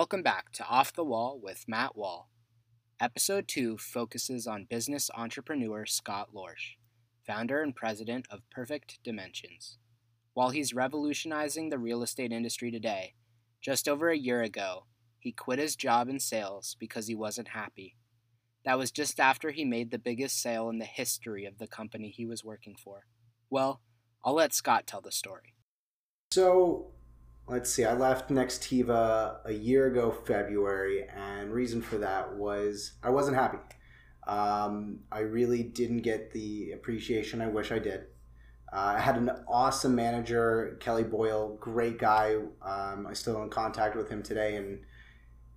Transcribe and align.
Welcome 0.00 0.22
back 0.22 0.50
to 0.52 0.64
Off 0.64 0.94
the 0.94 1.04
Wall 1.04 1.38
with 1.42 1.68
Matt 1.68 1.94
Wall. 1.94 2.30
Episode 2.98 3.46
2 3.46 3.76
focuses 3.76 4.46
on 4.46 4.64
business 4.64 5.10
entrepreneur 5.14 5.84
Scott 5.84 6.30
Lorsch, 6.32 6.76
founder 7.26 7.60
and 7.60 7.76
president 7.76 8.26
of 8.30 8.48
Perfect 8.50 8.98
Dimensions. 9.04 9.76
While 10.32 10.48
he's 10.48 10.72
revolutionizing 10.72 11.68
the 11.68 11.78
real 11.78 12.02
estate 12.02 12.32
industry 12.32 12.70
today, 12.70 13.12
just 13.60 13.86
over 13.86 14.08
a 14.08 14.16
year 14.16 14.40
ago, 14.40 14.86
he 15.18 15.32
quit 15.32 15.58
his 15.58 15.76
job 15.76 16.08
in 16.08 16.18
sales 16.18 16.78
because 16.80 17.06
he 17.06 17.14
wasn't 17.14 17.48
happy. 17.48 17.98
That 18.64 18.78
was 18.78 18.90
just 18.90 19.20
after 19.20 19.50
he 19.50 19.66
made 19.66 19.90
the 19.90 19.98
biggest 19.98 20.40
sale 20.40 20.70
in 20.70 20.78
the 20.78 20.86
history 20.86 21.44
of 21.44 21.58
the 21.58 21.68
company 21.68 22.08
he 22.08 22.24
was 22.24 22.42
working 22.42 22.74
for. 22.82 23.04
Well, 23.50 23.82
I'll 24.24 24.32
let 24.32 24.54
Scott 24.54 24.86
tell 24.86 25.02
the 25.02 25.12
story. 25.12 25.56
So, 26.30 26.92
let's 27.50 27.72
see. 27.72 27.84
I 27.84 27.94
left 27.94 28.30
Nextiva 28.30 29.38
a 29.44 29.52
year 29.52 29.86
ago, 29.86 30.10
February, 30.10 31.06
and 31.08 31.52
reason 31.52 31.82
for 31.82 31.98
that 31.98 32.34
was 32.34 32.92
I 33.02 33.10
wasn't 33.10 33.36
happy. 33.36 33.58
Um, 34.26 35.00
I 35.10 35.20
really 35.20 35.62
didn't 35.62 36.02
get 36.02 36.32
the 36.32 36.72
appreciation 36.72 37.40
I 37.40 37.48
wish 37.48 37.72
I 37.72 37.78
did. 37.78 38.04
Uh, 38.72 38.94
I 38.96 39.00
had 39.00 39.16
an 39.16 39.30
awesome 39.48 39.96
manager, 39.96 40.76
Kelly 40.80 41.02
Boyle, 41.02 41.56
great 41.60 41.98
guy. 41.98 42.36
Um, 42.62 43.06
I 43.08 43.14
still 43.14 43.42
in 43.42 43.50
contact 43.50 43.96
with 43.96 44.08
him 44.08 44.22
today, 44.22 44.54
and 44.54 44.80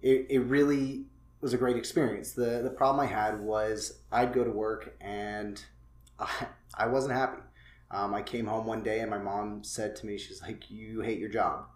it, 0.01 0.25
it 0.29 0.39
really 0.39 1.05
was 1.41 1.53
a 1.53 1.57
great 1.57 1.77
experience. 1.77 2.31
The 2.31 2.61
the 2.63 2.71
problem 2.71 3.05
I 3.05 3.09
had 3.09 3.39
was 3.39 3.99
I'd 4.11 4.33
go 4.33 4.43
to 4.43 4.49
work 4.49 4.95
and 4.99 5.63
I, 6.17 6.47
I 6.77 6.87
wasn't 6.87 7.13
happy. 7.13 7.41
Um, 7.91 8.15
I 8.15 8.23
came 8.23 8.47
home 8.47 8.65
one 8.65 8.81
day 8.81 9.01
and 9.01 9.11
my 9.11 9.19
mom 9.19 9.63
said 9.63 9.95
to 9.97 10.07
me, 10.07 10.17
she's 10.17 10.41
like, 10.41 10.71
"You 10.71 11.01
hate 11.01 11.19
your 11.19 11.29
job, 11.29 11.67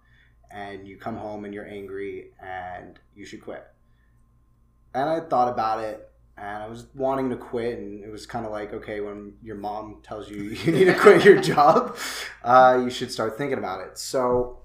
and 0.51 0.87
you 0.87 0.97
come 0.97 1.17
home 1.17 1.45
and 1.45 1.53
you're 1.53 1.67
angry, 1.67 2.31
and 2.41 2.99
you 3.15 3.25
should 3.25 3.41
quit." 3.41 3.65
And 4.93 5.09
I 5.09 5.19
thought 5.19 5.49
about 5.49 5.83
it, 5.83 6.09
and 6.37 6.63
I 6.63 6.67
was 6.67 6.87
wanting 6.95 7.29
to 7.29 7.35
quit, 7.35 7.77
and 7.79 8.03
it 8.03 8.11
was 8.11 8.25
kind 8.25 8.45
of 8.45 8.51
like, 8.51 8.73
okay, 8.73 8.99
when 8.99 9.33
your 9.41 9.57
mom 9.57 10.01
tells 10.03 10.29
you 10.29 10.43
you 10.43 10.71
need 10.71 10.85
to 10.85 10.95
quit 10.95 11.23
your 11.23 11.41
job, 11.41 11.97
uh, 12.43 12.79
you 12.83 12.89
should 12.89 13.11
start 13.11 13.37
thinking 13.37 13.57
about 13.57 13.81
it. 13.81 13.97
So 13.97 14.59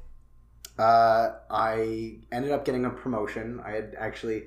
uh, 0.78 1.32
I 1.50 2.18
ended 2.30 2.52
up 2.52 2.64
getting 2.64 2.84
a 2.84 2.90
promotion. 2.90 3.60
I 3.64 3.72
had 3.72 3.94
actually 3.98 4.44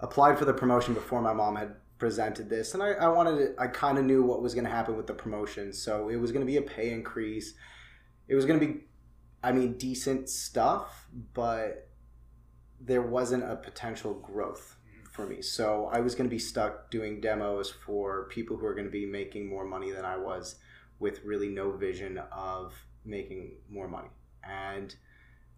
applied 0.00 0.38
for 0.38 0.44
the 0.44 0.54
promotion 0.54 0.94
before 0.94 1.20
my 1.22 1.32
mom 1.32 1.56
had 1.56 1.74
presented 1.98 2.48
this 2.48 2.72
and 2.72 2.82
i, 2.82 2.92
I 2.92 3.08
wanted 3.08 3.36
to 3.36 3.54
i 3.58 3.66
kind 3.66 3.98
of 3.98 4.04
knew 4.04 4.22
what 4.22 4.42
was 4.42 4.54
going 4.54 4.64
to 4.64 4.70
happen 4.70 4.96
with 4.96 5.06
the 5.06 5.12
promotion 5.12 5.72
so 5.72 6.08
it 6.08 6.16
was 6.16 6.32
going 6.32 6.40
to 6.40 6.50
be 6.50 6.56
a 6.56 6.62
pay 6.62 6.90
increase 6.90 7.52
it 8.26 8.34
was 8.34 8.46
going 8.46 8.58
to 8.58 8.66
be 8.66 8.80
i 9.42 9.52
mean 9.52 9.74
decent 9.74 10.28
stuff 10.28 11.06
but 11.34 11.88
there 12.80 13.02
wasn't 13.02 13.42
a 13.42 13.56
potential 13.56 14.14
growth 14.14 14.76
for 15.10 15.26
me 15.26 15.42
so 15.42 15.90
i 15.92 16.00
was 16.00 16.14
going 16.14 16.28
to 16.28 16.34
be 16.34 16.38
stuck 16.38 16.90
doing 16.90 17.20
demos 17.20 17.70
for 17.70 18.28
people 18.28 18.56
who 18.56 18.66
are 18.66 18.74
going 18.74 18.86
to 18.86 18.90
be 18.90 19.06
making 19.06 19.48
more 19.48 19.64
money 19.64 19.90
than 19.90 20.04
i 20.04 20.16
was 20.16 20.56
with 20.98 21.22
really 21.24 21.48
no 21.48 21.72
vision 21.72 22.18
of 22.32 22.74
making 23.04 23.52
more 23.68 23.88
money 23.88 24.10
and 24.44 24.94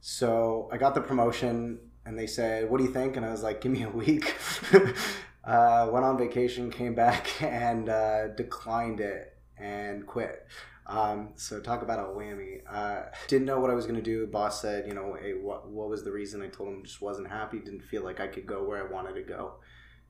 so 0.00 0.68
i 0.72 0.76
got 0.76 0.94
the 0.94 1.00
promotion 1.00 1.78
and 2.04 2.18
they 2.18 2.26
said, 2.26 2.68
"What 2.70 2.78
do 2.78 2.84
you 2.84 2.92
think?" 2.92 3.16
And 3.16 3.24
I 3.24 3.30
was 3.30 3.42
like, 3.42 3.60
"Give 3.60 3.72
me 3.72 3.82
a 3.82 3.90
week." 3.90 4.36
uh, 5.44 5.88
went 5.90 6.04
on 6.04 6.18
vacation, 6.18 6.70
came 6.70 6.94
back, 6.94 7.28
and 7.42 7.88
uh, 7.88 8.28
declined 8.28 9.00
it 9.00 9.36
and 9.56 10.06
quit. 10.06 10.46
Um, 10.92 11.30
so 11.36 11.58
talk 11.58 11.80
about 11.80 11.98
a 11.98 12.02
whammy. 12.02 12.60
Uh, 12.70 13.04
didn't 13.26 13.46
know 13.46 13.58
what 13.58 13.70
I 13.70 13.74
was 13.74 13.86
gonna 13.86 14.02
do. 14.02 14.26
Boss 14.26 14.60
said, 14.60 14.86
you 14.86 14.92
know, 14.92 15.16
hey, 15.20 15.32
what 15.32 15.70
what 15.70 15.88
was 15.88 16.04
the 16.04 16.12
reason? 16.12 16.42
I 16.42 16.48
told 16.48 16.68
him 16.68 16.84
just 16.84 17.00
wasn't 17.00 17.28
happy. 17.28 17.60
Didn't 17.60 17.84
feel 17.84 18.04
like 18.04 18.20
I 18.20 18.26
could 18.26 18.46
go 18.46 18.62
where 18.62 18.86
I 18.86 18.90
wanted 18.92 19.14
to 19.14 19.22
go. 19.22 19.54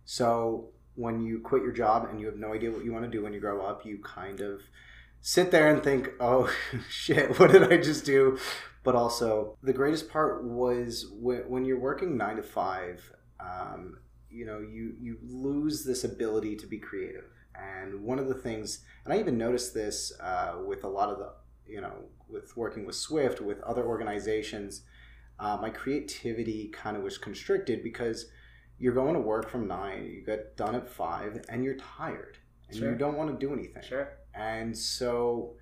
So 0.05 0.71
when 0.97 1.23
you 1.23 1.39
quit 1.39 1.63
your 1.63 1.73
job 1.73 2.09
and 2.11 2.21
you 2.21 2.27
have 2.27 2.37
no 2.37 2.53
idea 2.53 2.73
what 2.73 2.85
you 2.85 2.93
want 2.93 3.05
to 3.05 3.11
do 3.11 3.23
when 3.23 3.33
you 3.33 3.39
grow 3.39 3.65
up, 3.65 3.87
you 3.87 4.01
kind 4.03 4.41
of 4.41 4.61
sit 5.21 5.53
there 5.53 5.73
and 5.73 5.85
think, 5.85 6.11
oh 6.19 6.53
shit, 6.91 7.39
what 7.39 7.53
did 7.53 7.73
I 7.73 7.77
just 7.77 8.05
do? 8.05 8.39
But 8.83 8.97
also, 8.97 9.57
the 9.63 9.73
greatest 9.73 10.11
part 10.11 10.43
was 10.43 11.07
when, 11.13 11.49
when 11.49 11.65
you're 11.65 11.79
working 11.79 12.17
nine 12.17 12.37
to 12.37 12.43
five, 12.43 13.01
um, 13.39 13.99
you 14.29 14.45
know, 14.45 14.59
you, 14.59 14.95
you 15.01 15.19
lose 15.23 15.85
this 15.85 16.03
ability 16.03 16.57
to 16.57 16.67
be 16.67 16.79
creative. 16.79 17.32
And 17.55 18.03
one 18.03 18.19
of 18.19 18.29
the 18.29 18.35
things, 18.35 18.85
and 19.05 19.13
I 19.13 19.19
even 19.19 19.37
noticed 19.37 19.75
this 19.75 20.13
uh, 20.21 20.57
with 20.65 20.85
a 20.85 20.89
lot 20.89 21.11
of 21.11 21.19
the, 21.19 21.33
you 21.67 21.81
know, 21.81 21.93
with 22.29 22.57
working 22.57 22.87
with 22.87 22.97
Swift, 22.97 23.41
with 23.41 23.61
other 23.63 23.85
organizations, 23.87 24.83
uh, 25.39 25.59
my 25.61 25.71
creativity 25.71 26.69
kind 26.69 26.97
of 26.97 27.03
was 27.03 27.19
constricted 27.19 27.83
because 27.83 28.27
you're 28.79 28.95
going 28.95 29.15
to 29.15 29.21
work 29.21 29.49
from 29.49 29.69
nine, 29.69 30.07
you 30.07 30.25
get 30.25 30.57
done 30.57 30.75
at 30.75 30.89
five, 30.89 31.45
and 31.49 31.63
you're 31.63 31.77
tired 31.77 32.39
and 32.69 32.79
Sure. 32.79 32.91
you 32.91 32.97
don't 32.97 33.17
want 33.17 33.31
to 33.31 33.47
do 33.47 33.53
anything. 33.53 33.83
Sure. 33.83 34.09
And 34.35 34.77
so 34.77 35.55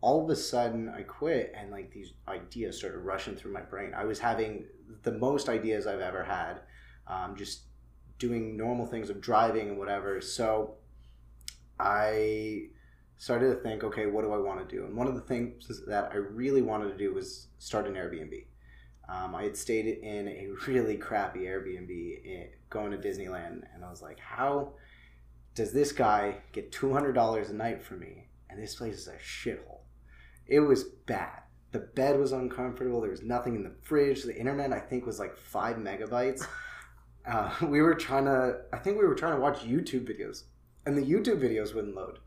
all 0.00 0.24
of 0.24 0.30
a 0.30 0.36
sudden 0.36 0.88
I 0.88 1.02
quit 1.02 1.52
and 1.56 1.70
like 1.70 1.92
these 1.92 2.14
ideas 2.26 2.78
started 2.78 2.98
rushing 2.98 3.36
through 3.36 3.52
my 3.52 3.60
brain. 3.60 3.92
I 3.94 4.04
was 4.04 4.18
having 4.18 4.64
the 5.02 5.12
most 5.12 5.48
ideas 5.48 5.86
I've 5.86 6.00
ever 6.00 6.24
had, 6.24 6.60
um, 7.06 7.36
just 7.36 7.62
doing 8.18 8.56
normal 8.56 8.86
things 8.86 9.10
of 9.10 9.20
driving 9.20 9.70
and 9.70 9.78
whatever. 9.78 10.20
So 10.20 10.74
I 11.80 12.68
started 13.16 13.48
to 13.48 13.54
think, 13.56 13.84
okay, 13.84 14.06
what 14.06 14.22
do 14.22 14.32
I 14.32 14.38
want 14.38 14.66
to 14.66 14.76
do? 14.76 14.84
And 14.84 14.96
one 14.96 15.06
of 15.06 15.14
the 15.14 15.20
things 15.20 15.68
that 15.86 16.10
I 16.12 16.16
really 16.16 16.62
wanted 16.62 16.90
to 16.90 16.96
do 16.96 17.14
was 17.14 17.48
start 17.58 17.86
an 17.86 17.94
Airbnb. 17.94 18.46
Um, 19.08 19.34
I 19.34 19.42
had 19.42 19.56
stayed 19.56 19.86
in 19.86 20.28
a 20.28 20.48
really 20.66 20.96
crappy 20.96 21.40
Airbnb 21.40 21.90
in, 22.24 22.48
going 22.68 22.92
to 22.92 22.98
Disneyland, 22.98 23.62
and 23.74 23.84
I 23.84 23.90
was 23.90 24.02
like, 24.02 24.20
how 24.20 24.74
does 25.54 25.72
this 25.72 25.92
guy 25.92 26.36
get 26.52 26.70
$200 26.72 27.50
a 27.50 27.52
night 27.52 27.82
for 27.82 27.94
me? 27.94 28.28
And 28.48 28.62
this 28.62 28.76
place 28.76 28.94
is 28.94 29.08
a 29.08 29.16
shithole. 29.16 29.80
It 30.46 30.60
was 30.60 30.84
bad. 30.84 31.42
The 31.72 31.80
bed 31.80 32.18
was 32.18 32.32
uncomfortable. 32.32 33.00
There 33.00 33.10
was 33.10 33.22
nothing 33.22 33.54
in 33.54 33.62
the 33.62 33.74
fridge. 33.82 34.22
The 34.24 34.36
internet, 34.36 34.72
I 34.72 34.80
think, 34.80 35.06
was 35.06 35.18
like 35.18 35.36
five 35.36 35.76
megabytes. 35.76 36.46
Uh, 37.26 37.52
we 37.66 37.82
were 37.82 37.94
trying 37.94 38.24
to, 38.24 38.62
I 38.72 38.78
think 38.78 38.98
we 38.98 39.06
were 39.06 39.14
trying 39.14 39.34
to 39.34 39.40
watch 39.42 39.58
YouTube 39.58 40.08
videos, 40.08 40.44
and 40.86 40.96
the 40.96 41.02
YouTube 41.02 41.40
videos 41.40 41.74
wouldn't 41.74 41.94
load. 41.94 42.18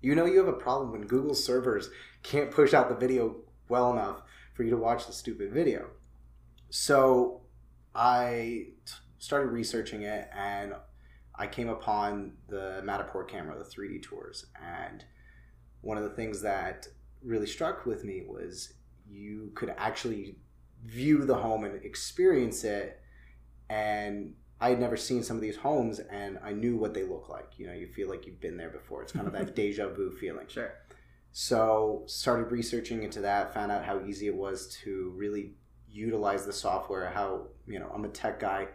You 0.00 0.14
know, 0.14 0.24
you 0.24 0.38
have 0.38 0.48
a 0.48 0.52
problem 0.52 0.92
when 0.92 1.06
Google 1.06 1.34
servers 1.34 1.90
can't 2.22 2.50
push 2.50 2.74
out 2.74 2.88
the 2.88 2.94
video 2.94 3.36
well 3.68 3.92
enough 3.92 4.22
for 4.54 4.64
you 4.64 4.70
to 4.70 4.76
watch 4.76 5.06
the 5.06 5.12
stupid 5.12 5.52
video. 5.52 5.90
So 6.70 7.42
I 7.94 8.66
t- 8.86 8.92
started 9.18 9.48
researching 9.48 10.02
it, 10.02 10.28
and 10.36 10.74
I 11.34 11.46
came 11.46 11.68
upon 11.68 12.34
the 12.48 12.82
Matterport 12.84 13.28
camera, 13.28 13.56
the 13.58 13.64
3D 13.64 14.02
tours, 14.02 14.46
and 14.60 15.04
one 15.80 15.96
of 15.96 16.04
the 16.04 16.10
things 16.10 16.42
that 16.42 16.86
really 17.22 17.46
struck 17.46 17.86
with 17.86 18.04
me 18.04 18.22
was 18.26 18.74
you 19.08 19.52
could 19.54 19.74
actually 19.76 20.36
view 20.84 21.24
the 21.24 21.34
home 21.34 21.64
and 21.64 21.84
experience 21.84 22.64
it 22.64 23.00
and 23.68 24.34
I 24.62 24.68
had 24.68 24.78
never 24.78 24.96
seen 24.96 25.24
some 25.24 25.36
of 25.36 25.42
these 25.42 25.56
homes 25.56 25.98
and 25.98 26.38
I 26.40 26.52
knew 26.52 26.76
what 26.76 26.94
they 26.94 27.02
look 27.02 27.28
like. 27.28 27.58
You 27.58 27.66
know, 27.66 27.72
you 27.72 27.88
feel 27.88 28.08
like 28.08 28.26
you've 28.26 28.40
been 28.40 28.56
there 28.56 28.70
before. 28.70 29.02
It's 29.02 29.10
kind 29.10 29.26
of 29.26 29.32
that 29.32 29.56
deja 29.56 29.88
vu 29.88 30.12
feeling. 30.12 30.46
Sure. 30.46 30.72
So 31.32 32.04
started 32.06 32.52
researching 32.52 33.02
into 33.02 33.20
that, 33.22 33.52
found 33.52 33.72
out 33.72 33.84
how 33.84 34.04
easy 34.04 34.28
it 34.28 34.36
was 34.36 34.78
to 34.84 35.12
really 35.16 35.54
utilize 35.90 36.46
the 36.46 36.52
software. 36.52 37.10
How 37.10 37.48
you 37.66 37.80
know 37.80 37.90
I'm 37.92 38.04
a 38.04 38.08
tech 38.08 38.38
guy. 38.38 38.68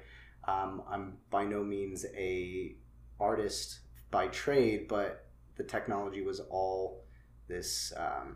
Um, 0.45 0.81
I'm 0.89 1.17
by 1.29 1.45
no 1.45 1.63
means 1.63 2.05
a 2.17 2.75
artist 3.17 3.79
by 4.11 4.27
trade, 4.27 4.87
but 4.89 5.27
the 5.55 5.63
technology 5.63 6.21
was 6.21 6.41
all 6.49 7.05
this. 7.47 7.93
Um, 7.95 8.35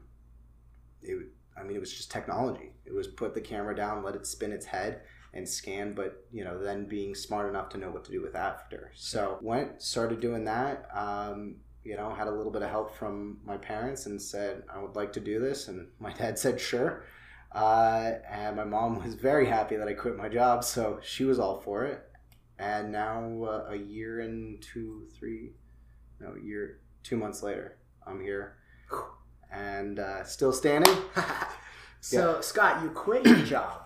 it, 1.02 1.18
I 1.58 1.64
mean, 1.64 1.76
it 1.76 1.80
was 1.80 1.92
just 1.94 2.12
technology. 2.12 2.72
It 2.86 2.94
was 2.94 3.08
put 3.08 3.34
the 3.34 3.42
camera 3.42 3.76
down, 3.76 4.04
let 4.04 4.16
it 4.16 4.26
spin 4.26 4.54
its 4.54 4.66
head, 4.66 5.02
and 5.34 5.48
scan. 5.48 5.94
But 5.94 6.26
you 6.32 6.44
know, 6.44 6.62
then 6.62 6.86
being 6.86 7.16
smart 7.16 7.50
enough 7.50 7.70
to 7.70 7.78
know 7.78 7.90
what 7.90 8.06
to 8.06 8.12
do 8.12 8.22
with 8.22 8.36
after. 8.36 8.92
So 8.96 9.38
went 9.42 9.82
started 9.82 10.20
doing 10.20 10.46
that. 10.46 10.88
Um, 10.94 11.58
you 11.84 11.98
know, 11.98 12.14
had 12.14 12.28
a 12.28 12.32
little 12.32 12.52
bit 12.52 12.62
of 12.62 12.70
help 12.70 12.96
from 12.96 13.40
my 13.44 13.58
parents 13.58 14.06
and 14.06 14.22
said, 14.22 14.64
I 14.74 14.80
would 14.80 14.96
like 14.96 15.14
to 15.14 15.20
do 15.20 15.40
this. 15.40 15.68
And 15.68 15.88
my 16.00 16.14
dad 16.14 16.38
said, 16.38 16.60
sure. 16.60 17.04
Uh, 17.52 18.14
and 18.30 18.56
my 18.56 18.64
mom 18.64 19.04
was 19.04 19.16
very 19.16 19.46
happy 19.46 19.76
that 19.76 19.88
I 19.88 19.94
quit 19.94 20.16
my 20.16 20.30
job. 20.30 20.64
So 20.64 21.00
she 21.02 21.26
was 21.26 21.40
all 21.40 21.60
for 21.60 21.86
it. 21.86 22.04
And 22.60 22.92
now, 22.92 23.44
uh, 23.44 23.72
a 23.72 23.76
year 23.76 24.20
and 24.22 24.62
two, 24.62 25.08
three, 25.18 25.54
no, 26.20 26.36
year, 26.36 26.82
two 27.04 27.18
months 27.18 27.42
later, 27.42 27.78
I'm 28.06 28.22
here 28.22 28.58
and 29.52 30.00
uh, 30.00 30.24
still 30.24 30.54
standing. 30.54 30.96
so, 32.02 32.40
Scott, 32.42 32.84
you 32.84 32.90
quit 32.90 33.26
your 33.26 33.38
job. 33.38 33.82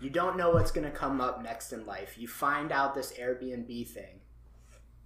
You 0.00 0.10
don't 0.10 0.36
know 0.36 0.50
what's 0.50 0.70
going 0.70 0.88
to 0.88 0.96
come 0.96 1.20
up 1.20 1.42
next 1.42 1.72
in 1.72 1.84
life. 1.84 2.16
You 2.16 2.28
find 2.28 2.70
out 2.70 2.94
this 2.94 3.12
Airbnb 3.12 3.88
thing. 3.88 4.20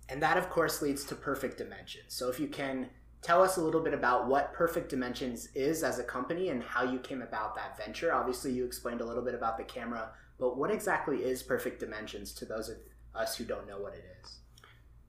And 0.09 0.23
that, 0.23 0.37
of 0.37 0.51
course, 0.51 0.83
leads 0.83 1.05
to 1.05 1.15
Perfect 1.15 1.59
Dimensions. 1.59 2.15
So, 2.15 2.29
if 2.29 2.39
you 2.39 2.49
can 2.49 2.91
tell 3.23 3.43
us 3.43 3.57
a 3.57 3.63
little 3.63 3.81
bit 3.81 3.95
about 3.95 4.27
what 4.27 4.53
Perfect 4.53 4.91
Dimensions 4.91 5.49
is 5.55 5.83
as 5.83 5.99
a 5.99 6.05
company 6.05 6.49
and 6.49 6.63
how 6.63 6.83
you 6.83 6.99
came 6.99 7.23
about 7.23 7.55
that 7.55 7.79
venture. 7.79 8.13
Obviously, 8.13 8.53
you 8.53 8.65
explained 8.65 9.01
a 9.01 9.05
little 9.05 9.25
bit 9.25 9.35
about 9.35 9.57
the 9.57 9.65
camera 9.65 10.11
But 10.39 10.59
what 10.59 10.71
exactly 10.71 11.19
is 11.19 11.43
Perfect 11.43 11.81
Dimensions 11.81 12.35
to 12.35 12.45
those 12.45 12.69
of 12.69 12.77
us 13.15 13.37
who 13.37 13.45
don't 13.45 13.67
know 13.67 13.79
what 13.79 13.95
it 13.95 14.05
is? 14.23 14.39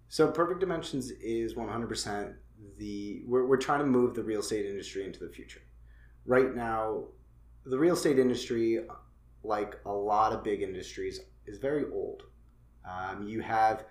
So 0.10 0.32
Perfect 0.32 0.60
Dimensions 0.60 1.10
is 1.10 1.56
100% 1.56 2.36
the 2.78 3.24
we're, 3.28 3.46
we're 3.46 3.58
trying 3.58 3.80
to 3.80 3.86
move 3.86 4.14
the 4.14 4.24
real 4.24 4.40
estate 4.40 4.66
industry 4.66 5.06
into 5.06 5.20
the 5.20 5.30
future. 5.30 5.62
Right 6.26 6.56
now, 6.56 7.06
the 7.66 7.78
real 7.78 7.96
estate 7.96 8.20
industry, 8.20 8.86
like 9.44 9.80
a 9.86 9.92
lot 9.92 10.34
of 10.34 10.44
big 10.44 10.62
industries, 10.62 11.20
is 11.46 11.58
very 11.58 11.86
old. 11.92 12.24
Um, 12.90 13.24
you 13.24 13.42
have, 13.42 13.86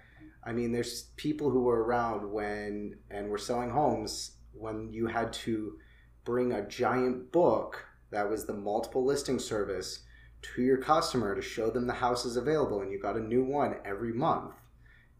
I 0.44 0.52
mean, 0.52 0.72
there's 0.72 1.10
people 1.16 1.50
who 1.50 1.62
were 1.62 1.84
around 1.84 2.30
when 2.30 2.96
and 3.10 3.28
were 3.28 3.38
selling 3.38 3.70
homes 3.70 4.36
when 4.52 4.92
you 4.92 5.06
had 5.06 5.32
to 5.32 5.78
bring 6.24 6.52
a 6.52 6.66
giant 6.68 7.32
book 7.32 7.84
that 8.10 8.28
was 8.28 8.46
the 8.46 8.52
multiple 8.52 9.04
listing 9.04 9.38
service 9.38 10.04
to 10.42 10.62
your 10.62 10.76
customer 10.78 11.34
to 11.34 11.42
show 11.42 11.70
them 11.70 11.86
the 11.86 11.92
houses 11.92 12.36
available, 12.36 12.80
and 12.80 12.90
you 12.90 13.00
got 13.00 13.16
a 13.16 13.20
new 13.20 13.44
one 13.44 13.76
every 13.84 14.12
month. 14.12 14.54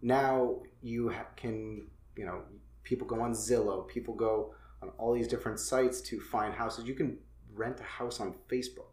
Now 0.00 0.62
you 0.82 1.14
can, 1.36 1.86
you 2.16 2.26
know, 2.26 2.42
people 2.82 3.06
go 3.06 3.20
on 3.20 3.32
Zillow, 3.32 3.86
people 3.86 4.14
go 4.14 4.54
on 4.82 4.90
all 4.98 5.14
these 5.14 5.28
different 5.28 5.60
sites 5.60 6.00
to 6.02 6.20
find 6.20 6.52
houses. 6.52 6.86
You 6.86 6.94
can 6.94 7.18
rent 7.54 7.80
a 7.80 7.84
house 7.84 8.20
on 8.20 8.34
Facebook. 8.50 8.91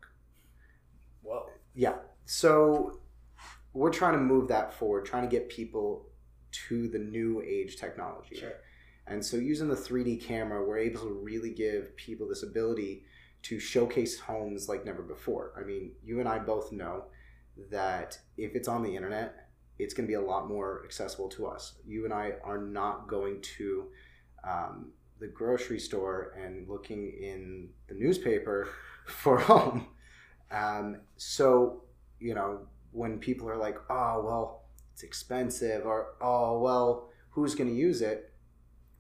Whoa. 1.30 1.46
Yeah. 1.76 1.96
So 2.26 3.00
we're 3.74 3.92
trying 3.92 4.14
to 4.14 4.20
move 4.20 4.48
that 4.48 4.74
forward, 4.74 5.06
trying 5.06 5.24
to 5.24 5.30
get 5.30 5.50
people 5.50 6.08
to 6.68 6.88
the 6.88 6.98
new 7.00 7.42
age 7.42 7.78
technology. 7.78 8.38
Sure. 8.38 8.54
And 9.06 9.24
so 9.24 9.38
using 9.38 9.68
the 9.68 9.76
3D 9.76 10.22
camera, 10.22 10.64
we're 10.64 10.78
able 10.78 11.02
to 11.02 11.14
really 11.14 11.52
give 11.52 11.96
people 11.96 12.28
this 12.28 12.44
ability 12.44 13.04
to 13.44 13.60
showcase 13.60 14.20
homes 14.20 14.68
like 14.68 14.86
never 14.86 15.02
before. 15.02 15.54
I 15.60 15.64
mean, 15.64 15.92
you 16.04 16.20
and 16.20 16.28
I 16.28 16.40
both 16.40 16.72
know 16.72 17.06
that 17.72 18.18
if 18.38 18.56
it's 18.56 18.68
on 18.68 18.84
the 18.84 18.96
internet, 18.96 19.50
it's 19.78 19.94
going 19.94 20.06
to 20.06 20.12
be 20.12 20.16
a 20.16 20.22
lot 20.22 20.48
more 20.48 20.84
accessible 20.86 21.30
to 21.30 21.48
us. 21.48 21.76
You 21.86 22.06
and 22.06 22.14
I 22.14 22.34
are 22.44 22.58
not 22.58 23.08
going 23.08 23.42
to 23.58 23.88
um, 24.48 24.92
the 25.20 25.28
grocery 25.28 25.80
store 25.80 26.34
and 26.38 26.68
looking 26.68 27.08
in 27.08 27.70
the 27.88 27.96
newspaper 27.96 28.70
for 29.08 29.38
a 29.38 29.44
home. 29.44 29.88
Um, 30.52 31.02
so, 31.18 31.84
you 32.20 32.34
know, 32.34 32.62
when 32.92 33.20
people 33.20 33.50
are 33.50 33.58
like, 33.58 33.78
oh, 33.90 34.22
well, 34.24 34.64
it's 34.94 35.04
expensive, 35.04 35.86
or 35.86 36.16
oh, 36.22 36.60
well, 36.60 37.10
who's 37.32 37.56
going 37.56 37.70
to 37.70 37.76
use 37.76 38.02
it? 38.02 38.34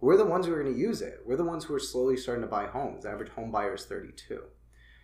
We're 0.01 0.17
the 0.17 0.25
ones 0.25 0.45
who 0.45 0.53
are 0.53 0.63
going 0.63 0.73
to 0.73 0.79
use 0.79 1.01
it. 1.01 1.19
We're 1.25 1.35
the 1.35 1.43
ones 1.43 1.65
who 1.65 1.73
are 1.73 1.79
slowly 1.79 2.15
starting 2.15 2.43
to 2.43 2.47
buy 2.47 2.67
homes. 2.67 3.03
The 3.03 3.09
average 3.09 3.31
home 3.31 3.51
buyer 3.51 3.75
is 3.75 3.85
32. 3.85 4.41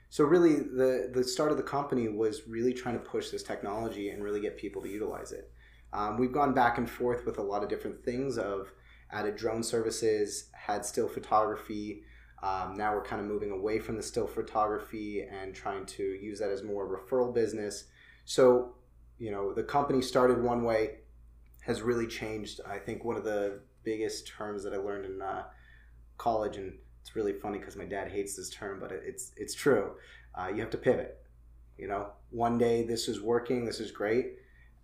So 0.09 0.24
really, 0.24 0.56
the 0.56 1.12
the 1.13 1.24
start 1.24 1.51
of 1.51 1.57
the 1.57 1.63
company 1.63 2.07
was 2.07 2.48
really 2.48 2.74
trying 2.74 2.98
to 2.98 3.03
push 3.03 3.30
this 3.30 3.44
technology 3.44 4.12
and 4.12 4.24
really 4.24 4.39
get 4.39 4.57
people 4.57 4.81
to 4.83 4.88
utilize 4.88 5.33
it. 5.33 5.51
Um, 5.91 6.18
we've 6.18 6.31
gone 6.31 6.53
back 6.53 6.77
and 6.77 6.89
forth 6.89 7.25
with 7.25 7.38
a 7.38 7.41
lot 7.41 7.63
of 7.63 7.69
different 7.69 8.03
things 8.03 8.38
of 8.38 8.71
added 9.12 9.36
drone 9.36 9.63
services, 9.63 10.50
had 10.53 10.86
still 10.86 11.07
photography. 11.07 12.03
Um, 12.45 12.77
now 12.77 12.94
we're 12.94 13.03
kind 13.03 13.19
of 13.19 13.27
moving 13.27 13.50
away 13.50 13.80
from 13.80 13.95
the 13.95 14.03
still 14.03 14.27
photography 14.27 15.24
and 15.24 15.56
trying 15.56 15.83
to 15.88 16.03
use 16.03 16.38
that 16.39 16.51
as 16.51 16.62
more 16.62 16.88
referral 16.88 17.33
business. 17.33 17.86
So, 18.25 18.75
you 19.18 19.31
know, 19.31 19.51
the 19.51 19.63
company 19.63 20.00
started 20.00 20.44
one 20.44 20.63
way, 20.63 20.97
has 21.62 21.81
really 21.81 22.06
changed. 22.06 22.62
I 22.63 22.77
think 22.77 23.03
one 23.03 23.18
of 23.18 23.24
the 23.24 23.62
biggest 23.83 24.27
terms 24.27 24.63
that 24.63 24.74
I 24.74 24.77
learned 24.77 25.06
in 25.06 25.24
uh, 25.24 25.45
college, 26.19 26.57
and 26.57 26.77
it's 27.01 27.15
really 27.15 27.33
funny 27.33 27.57
because 27.57 27.75
my 27.75 27.86
dad 27.86 28.12
hates 28.12 28.36
this 28.36 28.51
term, 28.51 28.80
but 28.80 28.91
it's 28.91 29.31
it's 29.36 29.56
true. 29.56 29.94
Uh, 30.36 30.50
you 30.50 30.62
have 30.62 30.69
to 30.69 30.77
pivot. 30.77 31.18
You 31.80 31.88
know, 31.88 32.09
one 32.30 32.59
day 32.59 32.83
this 32.83 33.07
is 33.07 33.21
working, 33.21 33.65
this 33.65 33.80
is 33.80 33.89
great 33.91 34.36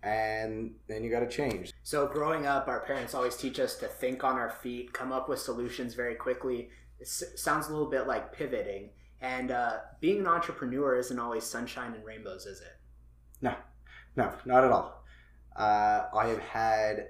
and 0.02 0.74
then 0.88 1.04
you 1.04 1.10
got 1.10 1.20
to 1.20 1.28
change. 1.28 1.72
So, 1.84 2.06
growing 2.06 2.46
up, 2.46 2.66
our 2.66 2.80
parents 2.80 3.14
always 3.14 3.36
teach 3.36 3.60
us 3.60 3.76
to 3.76 3.86
think 3.86 4.24
on 4.24 4.34
our 4.34 4.50
feet, 4.50 4.92
come 4.92 5.12
up 5.12 5.28
with 5.28 5.38
solutions 5.38 5.94
very 5.94 6.16
quickly. 6.16 6.70
It 7.02 7.08
sounds 7.08 7.68
a 7.68 7.72
little 7.72 7.90
bit 7.90 8.06
like 8.06 8.32
pivoting. 8.32 8.90
And 9.20 9.50
uh, 9.50 9.78
being 10.00 10.20
an 10.20 10.26
entrepreneur 10.26 10.96
isn't 10.96 11.18
always 11.18 11.44
sunshine 11.44 11.94
and 11.94 12.04
rainbows, 12.04 12.46
is 12.46 12.60
it? 12.60 12.76
No, 13.40 13.54
no, 14.16 14.32
not 14.44 14.64
at 14.64 14.70
all. 14.70 15.04
Uh, 15.56 16.04
I 16.14 16.26
have 16.28 16.38
had 16.38 17.08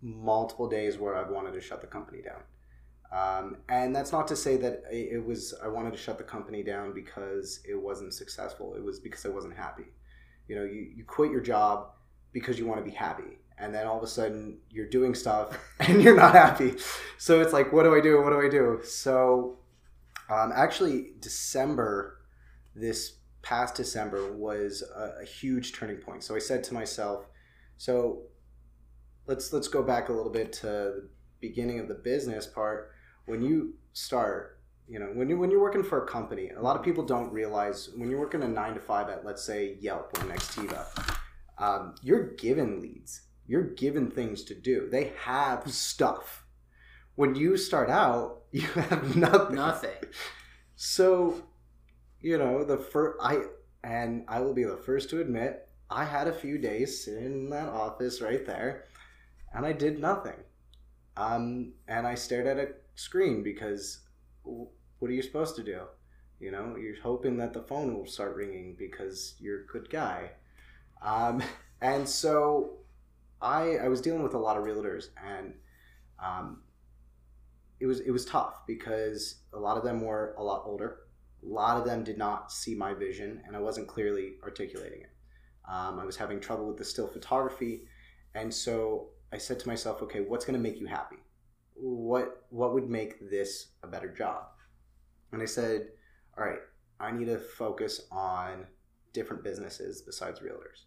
multiple 0.00 0.68
days 0.68 0.98
where 0.98 1.16
I've 1.16 1.30
wanted 1.30 1.52
to 1.54 1.60
shut 1.60 1.80
the 1.80 1.86
company 1.86 2.20
down. 2.22 2.42
Um, 3.12 3.58
and 3.68 3.94
that's 3.94 4.10
not 4.10 4.26
to 4.28 4.36
say 4.36 4.56
that 4.56 4.82
it 4.90 5.24
was 5.24 5.54
I 5.62 5.68
wanted 5.68 5.92
to 5.92 5.98
shut 5.98 6.18
the 6.18 6.24
company 6.24 6.62
down 6.62 6.94
because 6.94 7.60
it 7.68 7.80
wasn't 7.80 8.14
successful. 8.14 8.74
It 8.74 8.82
was 8.82 8.98
because 8.98 9.24
I 9.26 9.28
wasn't 9.28 9.56
happy. 9.56 9.84
You 10.48 10.56
know, 10.56 10.64
you, 10.64 10.90
you 10.96 11.04
quit 11.04 11.30
your 11.30 11.42
job 11.42 11.90
because 12.32 12.58
you 12.58 12.66
want 12.66 12.84
to 12.84 12.90
be 12.90 12.96
happy 12.96 13.38
and 13.62 13.72
then 13.74 13.86
all 13.86 13.96
of 13.96 14.02
a 14.02 14.08
sudden 14.08 14.58
you're 14.70 14.88
doing 14.88 15.14
stuff 15.14 15.56
and 15.80 16.02
you're 16.02 16.16
not 16.16 16.34
happy. 16.34 16.74
So 17.16 17.40
it's 17.40 17.52
like 17.52 17.72
what 17.72 17.84
do 17.84 17.94
i 17.94 18.00
do? 18.00 18.20
What 18.20 18.30
do 18.30 18.40
i 18.40 18.48
do? 18.50 18.80
So 18.84 19.58
um, 20.28 20.52
actually 20.54 21.12
december 21.20 22.18
this 22.74 23.16
past 23.42 23.74
december 23.74 24.32
was 24.32 24.82
a, 24.96 25.22
a, 25.22 25.24
huge 25.24 25.72
turning 25.72 25.96
point. 25.96 26.22
So 26.24 26.34
i 26.34 26.38
said 26.38 26.64
to 26.64 26.74
myself 26.74 27.26
so 27.76 28.22
let's 29.26 29.52
let's 29.52 29.68
go 29.68 29.82
back 29.82 30.08
a 30.08 30.12
little 30.12 30.32
bit 30.32 30.52
to 30.54 30.66
the 30.66 31.08
beginning 31.40 31.78
of 31.80 31.88
the 31.88 31.94
business 31.94 32.46
part. 32.46 32.90
When 33.26 33.42
you 33.42 33.74
start 33.92 34.58
you 34.88 34.98
know 34.98 35.10
when 35.14 35.28
you 35.28 35.38
when 35.38 35.50
you're 35.50 35.60
working 35.60 35.84
for 35.84 36.02
a 36.02 36.06
company 36.08 36.50
a 36.50 36.60
lot 36.60 36.76
of 36.76 36.82
people 36.82 37.04
don't 37.04 37.32
realize 37.32 37.90
when 37.96 38.10
you're 38.10 38.18
working 38.18 38.42
a 38.42 38.48
nine 38.48 38.74
to 38.74 38.80
five 38.80 39.08
at 39.08 39.24
let's 39.24 39.44
say 39.44 39.76
yelp 39.80 40.10
or 40.18 40.24
nextiva 40.24 40.84
um, 41.58 41.94
you're 42.02 42.34
given 42.34 42.80
leads. 42.80 43.22
You're 43.46 43.74
given 43.74 44.10
things 44.10 44.44
to 44.44 44.54
do. 44.54 44.88
They 44.90 45.12
have 45.24 45.70
stuff. 45.70 46.44
When 47.14 47.34
you 47.34 47.56
start 47.56 47.90
out, 47.90 48.42
you 48.52 48.62
have 48.68 49.16
nothing. 49.16 49.56
Nothing. 49.56 49.90
So, 50.76 51.42
you 52.20 52.38
know, 52.38 52.64
the 52.64 52.78
first 52.78 53.18
I 53.22 53.42
and 53.84 54.24
I 54.28 54.40
will 54.40 54.54
be 54.54 54.64
the 54.64 54.76
first 54.76 55.10
to 55.10 55.20
admit 55.20 55.68
I 55.90 56.04
had 56.04 56.26
a 56.26 56.32
few 56.32 56.58
days 56.58 57.04
sitting 57.04 57.24
in 57.24 57.50
that 57.50 57.68
office 57.68 58.20
right 58.20 58.44
there, 58.46 58.84
and 59.52 59.66
I 59.66 59.72
did 59.72 59.98
nothing. 59.98 60.44
Um, 61.16 61.74
and 61.86 62.06
I 62.06 62.14
stared 62.14 62.46
at 62.46 62.58
a 62.58 62.68
screen 62.94 63.42
because 63.42 64.00
what 64.42 65.10
are 65.10 65.14
you 65.14 65.22
supposed 65.22 65.56
to 65.56 65.62
do? 65.62 65.82
You 66.40 66.50
know, 66.50 66.76
you're 66.76 67.00
hoping 67.02 67.36
that 67.38 67.52
the 67.52 67.62
phone 67.62 67.94
will 67.94 68.06
start 68.06 68.34
ringing 68.34 68.74
because 68.78 69.34
you're 69.38 69.60
a 69.60 69.66
good 69.66 69.90
guy. 69.90 70.30
Um, 71.02 71.42
and 71.80 72.08
so 72.08 72.78
I, 73.42 73.76
I 73.76 73.88
was 73.88 74.00
dealing 74.00 74.22
with 74.22 74.34
a 74.34 74.38
lot 74.38 74.56
of 74.56 74.64
realtors 74.64 75.08
and 75.22 75.54
um, 76.22 76.62
it 77.82 77.86
was 77.86 78.00
it 78.00 78.12
was 78.12 78.24
tough 78.24 78.64
because 78.66 79.40
a 79.52 79.58
lot 79.58 79.76
of 79.76 79.82
them 79.82 80.00
were 80.00 80.34
a 80.38 80.42
lot 80.42 80.62
older. 80.64 80.98
A 81.42 81.46
lot 81.46 81.76
of 81.76 81.84
them 81.84 82.04
did 82.04 82.16
not 82.16 82.52
see 82.52 82.76
my 82.76 82.94
vision, 82.94 83.42
and 83.44 83.56
I 83.56 83.58
wasn't 83.58 83.88
clearly 83.88 84.34
articulating 84.44 85.02
it. 85.02 85.10
Um, 85.68 85.98
I 85.98 86.04
was 86.04 86.16
having 86.16 86.38
trouble 86.38 86.68
with 86.68 86.76
the 86.76 86.84
still 86.84 87.08
photography, 87.08 87.88
and 88.36 88.54
so 88.54 89.08
I 89.32 89.38
said 89.38 89.58
to 89.58 89.68
myself, 89.68 90.00
"Okay, 90.02 90.20
what's 90.20 90.44
going 90.44 90.54
to 90.54 90.62
make 90.62 90.78
you 90.78 90.86
happy? 90.86 91.16
What 91.74 92.46
what 92.50 92.72
would 92.72 92.88
make 92.88 93.28
this 93.28 93.72
a 93.82 93.88
better 93.88 94.12
job?" 94.12 94.44
And 95.32 95.42
I 95.42 95.46
said, 95.46 95.88
"All 96.38 96.44
right, 96.44 96.60
I 97.00 97.10
need 97.10 97.26
to 97.26 97.38
focus 97.38 98.02
on 98.12 98.66
different 99.12 99.42
businesses 99.42 100.02
besides 100.02 100.38
realtors." 100.38 100.84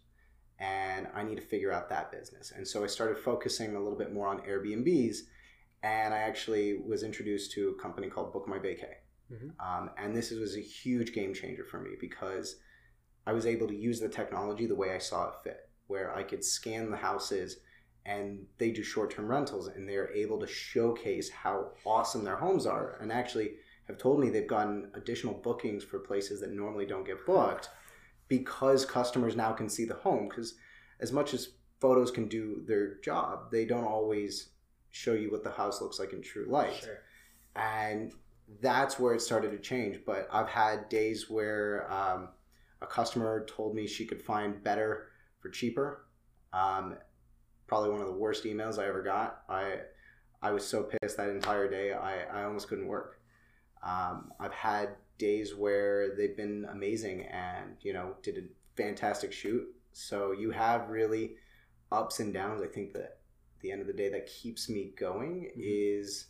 And 0.58 1.06
I 1.14 1.22
need 1.22 1.36
to 1.36 1.42
figure 1.42 1.72
out 1.72 1.88
that 1.90 2.10
business. 2.10 2.52
And 2.56 2.66
so 2.66 2.82
I 2.82 2.86
started 2.86 3.18
focusing 3.18 3.74
a 3.74 3.80
little 3.80 3.98
bit 3.98 4.12
more 4.12 4.28
on 4.28 4.40
Airbnbs, 4.40 5.18
and 5.82 6.14
I 6.14 6.18
actually 6.18 6.78
was 6.78 7.02
introduced 7.02 7.52
to 7.52 7.74
a 7.76 7.82
company 7.82 8.08
called 8.08 8.32
Book 8.32 8.48
My 8.48 8.58
Vacay. 8.58 8.94
Mm-hmm. 9.32 9.48
Um, 9.60 9.90
and 9.98 10.16
this 10.16 10.30
was 10.30 10.56
a 10.56 10.60
huge 10.60 11.12
game 11.12 11.34
changer 11.34 11.64
for 11.64 11.80
me 11.80 11.90
because 12.00 12.56
I 13.26 13.32
was 13.32 13.46
able 13.46 13.66
to 13.68 13.76
use 13.76 14.00
the 14.00 14.08
technology 14.08 14.66
the 14.66 14.74
way 14.74 14.94
I 14.94 14.98
saw 14.98 15.28
it 15.28 15.34
fit, 15.42 15.68
where 15.88 16.14
I 16.14 16.22
could 16.22 16.44
scan 16.44 16.90
the 16.90 16.96
houses 16.96 17.58
and 18.06 18.46
they 18.58 18.70
do 18.70 18.82
short 18.82 19.10
term 19.10 19.26
rentals 19.26 19.66
and 19.66 19.88
they're 19.88 20.12
able 20.12 20.38
to 20.38 20.46
showcase 20.46 21.28
how 21.28 21.72
awesome 21.84 22.24
their 22.24 22.36
homes 22.36 22.64
are 22.64 22.98
and 23.00 23.10
actually 23.10 23.54
have 23.88 23.98
told 23.98 24.20
me 24.20 24.30
they've 24.30 24.46
gotten 24.46 24.90
additional 24.94 25.34
bookings 25.34 25.84
for 25.84 25.98
places 25.98 26.40
that 26.40 26.52
normally 26.52 26.86
don't 26.86 27.06
get 27.06 27.24
booked 27.26 27.68
because 28.28 28.84
customers 28.84 29.36
now 29.36 29.52
can 29.52 29.68
see 29.68 29.84
the 29.84 29.94
home 29.94 30.28
because 30.28 30.54
as 31.00 31.12
much 31.12 31.34
as 31.34 31.50
photos 31.80 32.10
can 32.10 32.26
do 32.28 32.62
their 32.66 32.98
job 33.00 33.50
they 33.50 33.64
don't 33.64 33.84
always 33.84 34.50
show 34.90 35.12
you 35.12 35.30
what 35.30 35.44
the 35.44 35.50
house 35.50 35.80
looks 35.80 35.98
like 35.98 36.12
in 36.12 36.22
true 36.22 36.46
light. 36.48 36.74
Sure. 36.74 36.98
and 37.54 38.12
that's 38.60 38.98
where 38.98 39.12
it 39.14 39.20
started 39.20 39.50
to 39.50 39.58
change 39.58 39.98
but 40.06 40.28
i've 40.32 40.48
had 40.48 40.88
days 40.88 41.28
where 41.28 41.90
um, 41.92 42.28
a 42.82 42.86
customer 42.86 43.44
told 43.46 43.74
me 43.74 43.86
she 43.86 44.04
could 44.06 44.22
find 44.22 44.62
better 44.62 45.08
for 45.40 45.48
cheaper. 45.48 46.06
Um, 46.52 46.96
probably 47.66 47.90
one 47.90 48.00
of 48.00 48.06
the 48.06 48.12
worst 48.12 48.44
emails 48.44 48.78
i 48.78 48.86
ever 48.86 49.02
got. 49.02 49.42
I 49.48 49.78
i 50.42 50.50
was 50.50 50.66
so 50.66 50.82
pissed 50.84 51.16
that 51.16 51.28
entire 51.30 51.68
day 51.68 51.92
i, 51.92 52.24
I 52.24 52.44
almost 52.44 52.68
couldn't 52.68 52.86
work. 52.86 53.20
Um, 53.82 54.32
i've 54.38 54.52
had 54.52 54.90
days 55.18 55.54
where 55.54 56.14
they've 56.16 56.36
been 56.36 56.66
amazing 56.70 57.22
and 57.26 57.76
you 57.80 57.92
know 57.92 58.16
did 58.22 58.36
a 58.38 58.42
fantastic 58.76 59.32
shoot. 59.32 59.66
So 59.92 60.32
you 60.32 60.50
have 60.50 60.88
really 60.90 61.36
ups 61.90 62.20
and 62.20 62.32
downs. 62.34 62.62
I 62.62 62.66
think 62.66 62.92
that 62.94 63.18
the 63.60 63.70
end 63.72 63.80
of 63.80 63.86
the 63.86 63.92
day, 63.92 64.10
that 64.10 64.26
keeps 64.26 64.68
me 64.68 64.92
going 64.96 65.44
Mhm. 65.44 65.52
is 65.56 66.28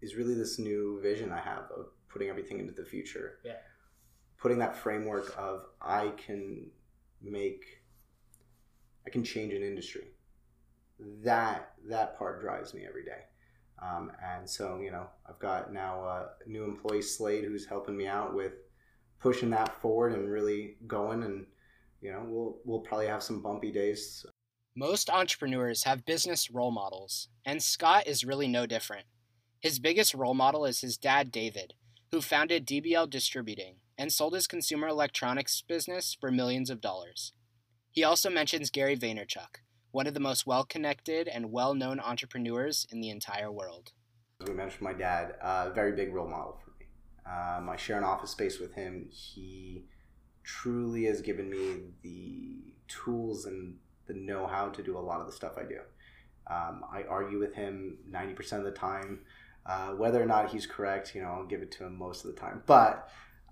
is 0.00 0.14
really 0.14 0.34
this 0.34 0.58
new 0.58 1.00
vision 1.00 1.32
I 1.32 1.40
have 1.40 1.70
of 1.72 1.90
putting 2.08 2.28
everything 2.28 2.60
into 2.60 2.72
the 2.72 2.84
future. 2.84 3.40
Yeah. 3.44 3.58
Putting 4.36 4.58
that 4.58 4.76
framework 4.76 5.34
of 5.36 5.66
I 5.80 6.10
can 6.10 6.70
make 7.20 7.82
I 9.06 9.10
can 9.10 9.24
change 9.24 9.52
an 9.54 9.62
industry. 9.62 10.14
That 10.98 11.74
that 11.86 12.16
part 12.18 12.40
drives 12.40 12.74
me 12.74 12.84
every 12.86 13.04
day. 13.04 13.24
Um, 13.82 14.12
and 14.24 14.48
so, 14.48 14.80
you 14.82 14.90
know, 14.90 15.06
I've 15.28 15.38
got 15.38 15.72
now 15.72 16.02
a 16.04 16.28
new 16.46 16.64
employee 16.64 17.02
Slade 17.02 17.44
who's 17.44 17.66
helping 17.66 17.96
me 17.96 18.06
out 18.06 18.34
with 18.34 18.52
pushing 19.20 19.50
that 19.50 19.80
forward 19.80 20.12
and 20.12 20.30
really 20.30 20.76
going 20.86 21.22
and 21.22 21.46
you 22.00 22.12
know, 22.12 22.24
we'll 22.26 22.58
we'll 22.64 22.80
probably 22.80 23.06
have 23.06 23.22
some 23.22 23.42
bumpy 23.42 23.72
days. 23.72 24.24
Most 24.76 25.10
entrepreneurs 25.10 25.84
have 25.84 26.04
business 26.04 26.50
role 26.50 26.70
models, 26.70 27.28
and 27.44 27.62
Scott 27.62 28.06
is 28.06 28.24
really 28.24 28.46
no 28.46 28.66
different. 28.66 29.06
His 29.60 29.80
biggest 29.80 30.14
role 30.14 30.34
model 30.34 30.64
is 30.64 30.80
his 30.80 30.96
dad, 30.96 31.32
David, 31.32 31.74
who 32.12 32.20
founded 32.20 32.66
DBL 32.66 33.10
Distributing 33.10 33.76
and 33.96 34.12
sold 34.12 34.34
his 34.34 34.46
consumer 34.46 34.86
electronics 34.86 35.62
business 35.66 36.16
for 36.18 36.30
millions 36.30 36.70
of 36.70 36.80
dollars. 36.80 37.32
He 37.90 38.04
also 38.04 38.30
mentions 38.30 38.70
Gary 38.70 38.96
Vaynerchuk, 38.96 39.56
one 39.90 40.06
of 40.06 40.14
the 40.14 40.20
most 40.20 40.46
well 40.46 40.64
connected 40.64 41.28
and 41.28 41.52
well 41.52 41.74
known 41.74 42.00
entrepreneurs 42.00 42.86
in 42.90 43.00
the 43.00 43.10
entire 43.10 43.50
world. 43.50 43.92
As 44.40 44.48
we 44.48 44.54
mentioned, 44.54 44.82
my 44.82 44.92
dad, 44.92 45.34
a 45.42 45.46
uh, 45.46 45.70
very 45.74 45.92
big 45.92 46.12
role 46.14 46.28
model 46.28 46.58
for 46.62 46.70
me. 46.78 46.86
Um, 47.26 47.68
I 47.68 47.76
share 47.76 47.98
an 47.98 48.04
office 48.04 48.30
space 48.30 48.58
with 48.58 48.74
him. 48.74 49.08
He 49.10 49.84
truly 50.44 51.04
has 51.04 51.20
given 51.20 51.50
me 51.50 51.80
the 52.02 52.74
tools 52.86 53.44
and 53.44 53.76
the 54.06 54.14
know 54.14 54.46
how 54.46 54.68
to 54.68 54.82
do 54.82 54.96
a 54.96 55.00
lot 55.00 55.20
of 55.20 55.26
the 55.26 55.32
stuff 55.32 55.52
I 55.58 55.64
do. 55.64 55.80
Um, 56.46 56.84
I 56.90 57.02
argue 57.08 57.38
with 57.38 57.54
him 57.54 57.98
90% 58.10 58.52
of 58.52 58.64
the 58.64 58.70
time. 58.70 59.20
Uh, 59.66 59.88
whether 59.90 60.22
or 60.22 60.26
not 60.26 60.50
he's 60.50 60.66
correct, 60.66 61.14
you 61.14 61.20
know, 61.20 61.28
I'll 61.28 61.44
give 61.44 61.60
it 61.60 61.70
to 61.72 61.84
him 61.84 61.98
most 61.98 62.24
of 62.24 62.34
the 62.34 62.40
time. 62.40 62.62
But 62.64 63.10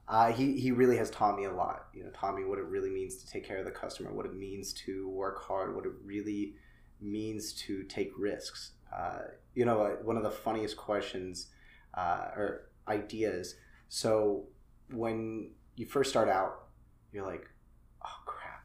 uh, 0.09 0.33
he, 0.33 0.59
he 0.59 0.71
really 0.71 0.97
has 0.97 1.11
taught 1.11 1.37
me 1.37 1.45
a 1.45 1.53
lot. 1.53 1.87
You 1.95 2.05
know, 2.05 2.11
taught 2.11 2.37
me 2.37 2.45
what 2.45 2.59
it 2.59 2.65
really 2.65 2.91
means 2.91 3.17
to 3.17 3.27
take 3.27 3.47
care 3.47 3.59
of 3.59 3.65
the 3.65 3.71
customer, 3.71 4.13
what 4.13 4.27
it 4.27 4.35
means 4.35 4.73
to 4.85 5.09
work 5.09 5.43
hard, 5.43 5.75
what 5.75 5.85
it 5.85 5.93
really 6.05 6.55
means 7.01 7.53
to 7.53 7.83
take 7.85 8.11
risks. 8.17 8.73
Uh, 8.95 9.19
you 9.55 9.65
know, 9.65 9.83
uh, 9.83 9.91
one 10.03 10.17
of 10.17 10.23
the 10.23 10.31
funniest 10.31 10.77
questions 10.77 11.49
uh, 11.95 12.29
or 12.37 12.71
ideas. 12.89 13.57
So 13.89 14.45
when 14.93 15.51
you 15.75 15.87
first 15.87 16.11
start 16.11 16.29
out, 16.29 16.69
you're 17.13 17.27
like, 17.27 17.49
oh 18.05 18.23
crap, 18.27 18.65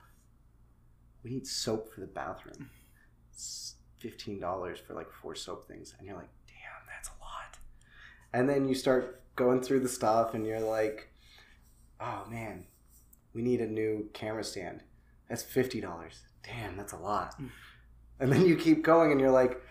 we 1.24 1.32
need 1.32 1.48
soap 1.48 1.94
for 1.94 2.02
the 2.02 2.08
bathroom. 2.08 2.70
It's 3.32 3.76
fifteen 3.98 4.40
dollars 4.40 4.80
for 4.80 4.94
like 4.94 5.12
four 5.12 5.36
soap 5.36 5.68
things, 5.68 5.96
and 5.98 6.08
you're 6.08 6.18
like, 6.18 6.30
damn, 6.48 6.86
that's 6.88 7.10
a 7.10 7.18
lot. 7.22 7.58
And 8.34 8.48
then 8.50 8.68
you 8.68 8.76
start 8.76 9.24
going 9.36 9.62
through 9.62 9.80
the 9.82 9.90
stuff, 9.90 10.34
and 10.34 10.46
you're 10.46 10.60
like, 10.60 11.11
oh 12.02 12.26
man, 12.30 12.66
we 13.34 13.42
need 13.42 13.62
a 13.62 13.68
new 13.68 14.10
camera 14.14 14.44
stand. 14.44 14.84
That's 15.30 15.44
fifty 15.44 15.80
dollars. 15.80 16.24
Damn, 16.44 16.76
that's 16.76 16.94
a 16.94 16.98
lot. 16.98 17.40
Mm. 17.40 17.50
And 18.20 18.32
then 18.32 18.46
you 18.46 18.56
keep 18.56 18.84
going, 18.84 19.12
and 19.12 19.20
you're 19.20 19.32
like, 19.32 19.62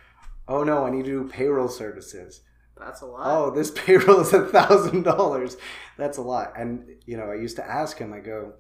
oh 0.49 0.65
no, 0.65 0.85
I 0.85 0.91
need 0.91 1.05
to 1.05 1.11
do 1.25 1.29
payroll 1.29 1.69
services. 1.69 2.43
That's 2.79 3.03
a 3.03 3.07
lot. 3.07 3.27
Oh, 3.27 3.51
this 3.51 3.71
payroll 3.75 4.21
is 4.21 4.33
a 4.33 4.47
thousand 4.47 5.03
dollars. 5.03 5.57
That's 5.97 6.19
a 6.19 6.23
lot. 6.23 6.53
And 6.57 6.89
you 7.07 7.17
know, 7.17 7.31
I 7.31 7.35
used 7.35 7.57
to 7.57 7.67
ask 7.67 7.99
him. 7.99 8.13
I 8.13 8.21
go, 8.21 8.55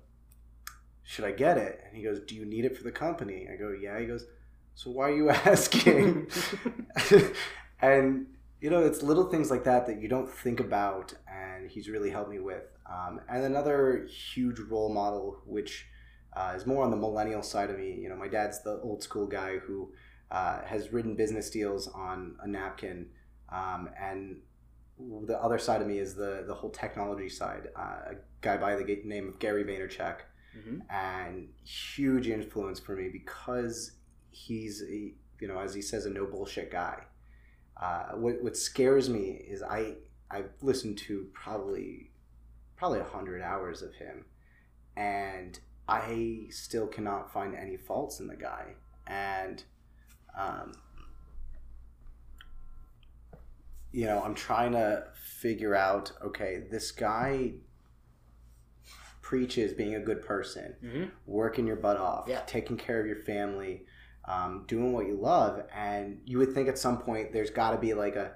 "Should 1.02 1.24
I 1.24 1.32
get 1.32 1.58
it?" 1.58 1.80
And 1.86 1.96
he 1.96 2.02
goes, 2.02 2.20
"Do 2.20 2.34
you 2.34 2.44
need 2.44 2.64
it 2.64 2.76
for 2.76 2.84
the 2.84 2.92
company?" 2.92 3.48
I 3.52 3.56
go, 3.56 3.72
"Yeah." 3.72 3.98
He 3.98 4.06
goes, 4.06 4.24
"So 4.74 4.90
why 4.90 5.08
are 5.10 5.16
you 5.16 5.30
asking?" 5.30 6.28
and 7.82 8.26
you 8.60 8.70
know, 8.70 8.82
it's 8.84 9.02
little 9.02 9.24
things 9.30 9.50
like 9.50 9.64
that 9.64 9.86
that 9.86 10.00
you 10.00 10.08
don't 10.08 10.28
think 10.30 10.60
about, 10.60 11.14
and 11.28 11.70
he's 11.70 11.88
really 11.88 12.10
helped 12.10 12.30
me 12.30 12.38
with. 12.38 12.64
Um, 12.86 13.20
and 13.28 13.44
another 13.44 14.06
huge 14.06 14.58
role 14.58 14.92
model, 14.92 15.40
which 15.46 15.86
uh, 16.34 16.52
is 16.56 16.66
more 16.66 16.84
on 16.84 16.90
the 16.90 16.96
millennial 16.96 17.42
side 17.42 17.70
of 17.70 17.78
me. 17.78 17.92
You 17.94 18.08
know, 18.08 18.16
my 18.16 18.28
dad's 18.28 18.62
the 18.62 18.80
old 18.82 19.02
school 19.02 19.26
guy 19.26 19.58
who 19.58 19.92
uh, 20.30 20.62
has 20.64 20.92
written 20.92 21.16
business 21.16 21.50
deals 21.50 21.88
on 21.88 22.36
a 22.42 22.46
napkin. 22.48 23.08
Um, 23.50 23.88
and 24.00 24.36
the 25.26 25.38
other 25.42 25.58
side 25.58 25.80
of 25.80 25.88
me 25.88 25.98
is 25.98 26.14
the 26.14 26.44
the 26.46 26.54
whole 26.54 26.70
technology 26.70 27.28
side. 27.28 27.68
Uh, 27.76 28.12
a 28.12 28.14
guy 28.42 28.56
by 28.56 28.76
the 28.76 29.00
name 29.04 29.28
of 29.28 29.38
Gary 29.38 29.64
Vaynerchuk, 29.64 30.18
Mhm. 30.58 30.82
and 30.90 31.48
huge 31.64 32.28
influence 32.28 32.78
for 32.80 32.94
me 32.96 33.08
because 33.08 33.92
he's 34.30 34.82
a, 34.82 35.14
you 35.40 35.48
know 35.48 35.58
as 35.58 35.74
he 35.74 35.82
says 35.82 36.06
a 36.06 36.10
no 36.10 36.26
bullshit 36.26 36.70
guy. 36.70 37.04
Uh, 37.80 38.10
what 38.14 38.42
what 38.42 38.56
scares 38.56 39.08
me 39.08 39.42
is 39.48 39.62
I 39.62 39.94
I've 40.30 40.50
listened 40.60 40.98
to 40.98 41.26
probably 41.32 42.10
probably 42.76 43.00
a 43.00 43.04
hundred 43.04 43.40
hours 43.42 43.80
of 43.82 43.94
him, 43.94 44.26
and 44.96 45.58
I 45.88 46.46
still 46.50 46.86
cannot 46.86 47.32
find 47.32 47.54
any 47.54 47.76
faults 47.78 48.20
in 48.20 48.26
the 48.26 48.36
guy. 48.36 48.74
And 49.06 49.62
um, 50.38 50.72
you 53.92 54.04
know, 54.06 54.22
I'm 54.22 54.34
trying 54.34 54.72
to 54.72 55.04
figure 55.40 55.74
out 55.74 56.12
okay, 56.22 56.64
this 56.70 56.90
guy 56.92 57.52
preaches 59.22 59.72
being 59.72 59.94
a 59.94 60.00
good 60.00 60.22
person, 60.22 60.74
Mm-hmm. 60.84 61.04
working 61.26 61.66
your 61.66 61.76
butt 61.76 61.96
off, 61.96 62.26
Yeah. 62.28 62.42
taking 62.46 62.76
care 62.76 63.00
of 63.00 63.06
your 63.06 63.16
family, 63.22 63.86
um, 64.24 64.64
doing 64.68 64.92
what 64.92 65.06
you 65.06 65.16
love. 65.16 65.62
And 65.74 66.20
you 66.24 66.38
would 66.38 66.54
think 66.54 66.68
at 66.68 66.78
some 66.78 66.98
point 66.98 67.32
there's 67.32 67.50
got 67.50 67.72
to 67.72 67.78
be 67.78 67.94
like 67.94 68.16
a 68.16 68.32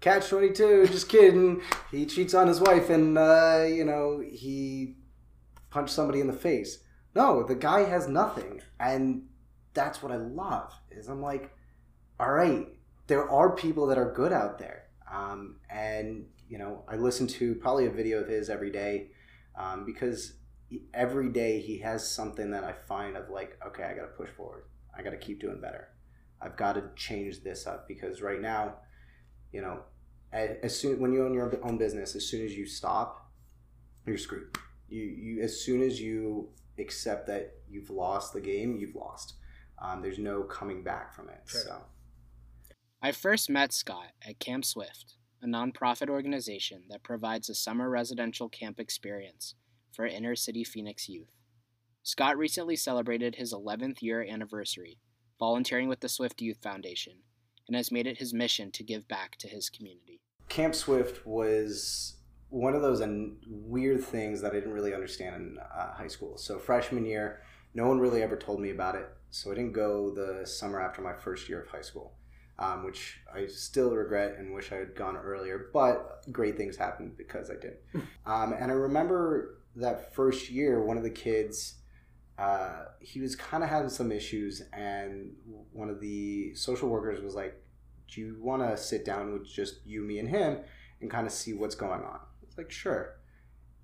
catch 0.00 0.28
22, 0.28 0.86
just 0.88 1.08
kidding. 1.08 1.62
He 1.90 2.06
cheats 2.06 2.34
on 2.34 2.48
his 2.48 2.60
wife 2.60 2.90
and, 2.90 3.16
uh, 3.16 3.64
you 3.68 3.84
know, 3.84 4.20
he 4.20 4.96
punched 5.70 5.94
somebody 5.94 6.20
in 6.20 6.26
the 6.26 6.32
face. 6.32 6.78
No, 7.14 7.42
the 7.42 7.54
guy 7.54 7.84
has 7.84 8.08
nothing. 8.08 8.60
And 8.78 9.26
that's 9.74 10.02
what 10.02 10.12
I 10.12 10.16
love 10.16 10.72
is 10.90 11.08
I'm 11.08 11.22
like, 11.22 11.50
all 12.18 12.32
right, 12.32 12.66
there 13.06 13.28
are 13.28 13.54
people 13.54 13.86
that 13.86 13.98
are 13.98 14.12
good 14.12 14.32
out 14.32 14.58
there. 14.58 14.84
Um, 15.12 15.56
and, 15.70 16.26
you 16.48 16.58
know, 16.58 16.84
I 16.88 16.96
listen 16.96 17.26
to 17.28 17.54
probably 17.56 17.86
a 17.86 17.90
video 17.90 18.20
of 18.20 18.28
his 18.28 18.50
every 18.50 18.70
day 18.70 19.08
um, 19.56 19.84
because 19.84 20.34
every 20.92 21.28
day 21.28 21.60
he 21.60 21.78
has 21.78 22.10
something 22.10 22.50
that 22.50 22.64
I 22.64 22.72
find 22.72 23.16
of 23.16 23.30
like, 23.30 23.58
okay, 23.66 23.84
I 23.84 23.94
got 23.94 24.02
to 24.02 24.16
push 24.16 24.30
forward. 24.30 24.64
I 24.96 25.02
got 25.02 25.10
to 25.10 25.16
keep 25.16 25.40
doing 25.40 25.60
better. 25.60 25.88
I've 26.40 26.56
got 26.56 26.74
to 26.74 26.90
change 26.96 27.42
this 27.42 27.66
up 27.66 27.88
because 27.88 28.22
right 28.22 28.40
now, 28.40 28.76
you 29.52 29.60
know, 29.62 29.80
as 30.32 30.78
soon 30.78 31.00
when 31.00 31.12
you 31.12 31.24
own 31.24 31.32
your 31.32 31.50
own 31.64 31.78
business, 31.78 32.14
as 32.14 32.26
soon 32.26 32.44
as 32.44 32.54
you 32.54 32.66
stop, 32.66 33.30
you're 34.06 34.18
screwed. 34.18 34.56
You 34.88 35.02
you 35.02 35.42
as 35.42 35.60
soon 35.60 35.82
as 35.82 36.00
you 36.00 36.50
accept 36.78 37.26
that 37.28 37.54
you've 37.68 37.90
lost 37.90 38.32
the 38.32 38.40
game, 38.40 38.76
you've 38.76 38.94
lost. 38.94 39.34
Um, 39.80 40.02
there's 40.02 40.18
no 40.18 40.42
coming 40.42 40.82
back 40.82 41.14
from 41.14 41.28
it. 41.28 41.40
Sure. 41.46 41.60
So 41.62 41.82
I 43.02 43.12
first 43.12 43.50
met 43.50 43.72
Scott 43.72 44.12
at 44.26 44.38
Camp 44.38 44.64
Swift, 44.64 45.16
a 45.42 45.46
nonprofit 45.46 46.08
organization 46.08 46.84
that 46.90 47.02
provides 47.02 47.48
a 47.48 47.54
summer 47.54 47.88
residential 47.88 48.48
camp 48.48 48.80
experience 48.80 49.54
for 49.92 50.06
inner 50.06 50.34
city 50.36 50.64
Phoenix 50.64 51.08
youth. 51.08 51.36
Scott 52.06 52.38
recently 52.38 52.76
celebrated 52.76 53.34
his 53.34 53.52
11th 53.52 54.00
year 54.00 54.22
anniversary, 54.22 55.00
volunteering 55.40 55.88
with 55.88 55.98
the 55.98 56.08
Swift 56.08 56.40
Youth 56.40 56.62
Foundation, 56.62 57.14
and 57.66 57.76
has 57.76 57.90
made 57.90 58.06
it 58.06 58.18
his 58.18 58.32
mission 58.32 58.70
to 58.70 58.84
give 58.84 59.08
back 59.08 59.34
to 59.38 59.48
his 59.48 59.68
community. 59.68 60.20
Camp 60.48 60.76
Swift 60.76 61.26
was 61.26 62.18
one 62.48 62.74
of 62.74 62.82
those 62.82 63.02
weird 63.48 64.04
things 64.04 64.40
that 64.40 64.52
I 64.52 64.54
didn't 64.54 64.72
really 64.72 64.94
understand 64.94 65.34
in 65.34 65.58
uh, 65.58 65.94
high 65.94 66.06
school. 66.06 66.38
So 66.38 66.60
freshman 66.60 67.04
year, 67.04 67.42
no 67.74 67.88
one 67.88 67.98
really 67.98 68.22
ever 68.22 68.36
told 68.36 68.60
me 68.60 68.70
about 68.70 68.94
it. 68.94 69.08
So 69.30 69.50
I 69.50 69.56
didn't 69.56 69.72
go 69.72 70.14
the 70.14 70.46
summer 70.46 70.80
after 70.80 71.02
my 71.02 71.12
first 71.12 71.48
year 71.48 71.62
of 71.62 71.68
high 71.68 71.82
school, 71.82 72.12
um, 72.60 72.84
which 72.84 73.18
I 73.34 73.48
still 73.48 73.90
regret 73.90 74.36
and 74.38 74.54
wish 74.54 74.70
I 74.70 74.76
had 74.76 74.94
gone 74.94 75.16
earlier. 75.16 75.70
But 75.72 76.22
great 76.30 76.56
things 76.56 76.76
happened 76.76 77.16
because 77.16 77.50
I 77.50 77.54
did. 77.54 77.78
um, 78.26 78.52
and 78.52 78.70
I 78.70 78.74
remember 78.74 79.58
that 79.74 80.14
first 80.14 80.50
year, 80.50 80.80
one 80.80 80.96
of 80.96 81.02
the 81.02 81.10
kids. 81.10 81.78
Uh, 82.38 82.84
he 83.00 83.20
was 83.20 83.34
kind 83.34 83.64
of 83.64 83.70
having 83.70 83.88
some 83.88 84.12
issues, 84.12 84.62
and 84.72 85.32
one 85.72 85.88
of 85.88 86.00
the 86.00 86.54
social 86.54 86.88
workers 86.88 87.22
was 87.22 87.34
like, 87.34 87.62
"Do 88.08 88.20
you 88.20 88.36
want 88.40 88.62
to 88.62 88.76
sit 88.76 89.04
down 89.04 89.32
with 89.32 89.46
just 89.46 89.76
you, 89.86 90.02
me, 90.02 90.18
and 90.18 90.28
him, 90.28 90.58
and 91.00 91.10
kind 91.10 91.26
of 91.26 91.32
see 91.32 91.54
what's 91.54 91.74
going 91.74 92.02
on?" 92.02 92.20
It's 92.42 92.58
like, 92.58 92.70
"Sure." 92.70 93.16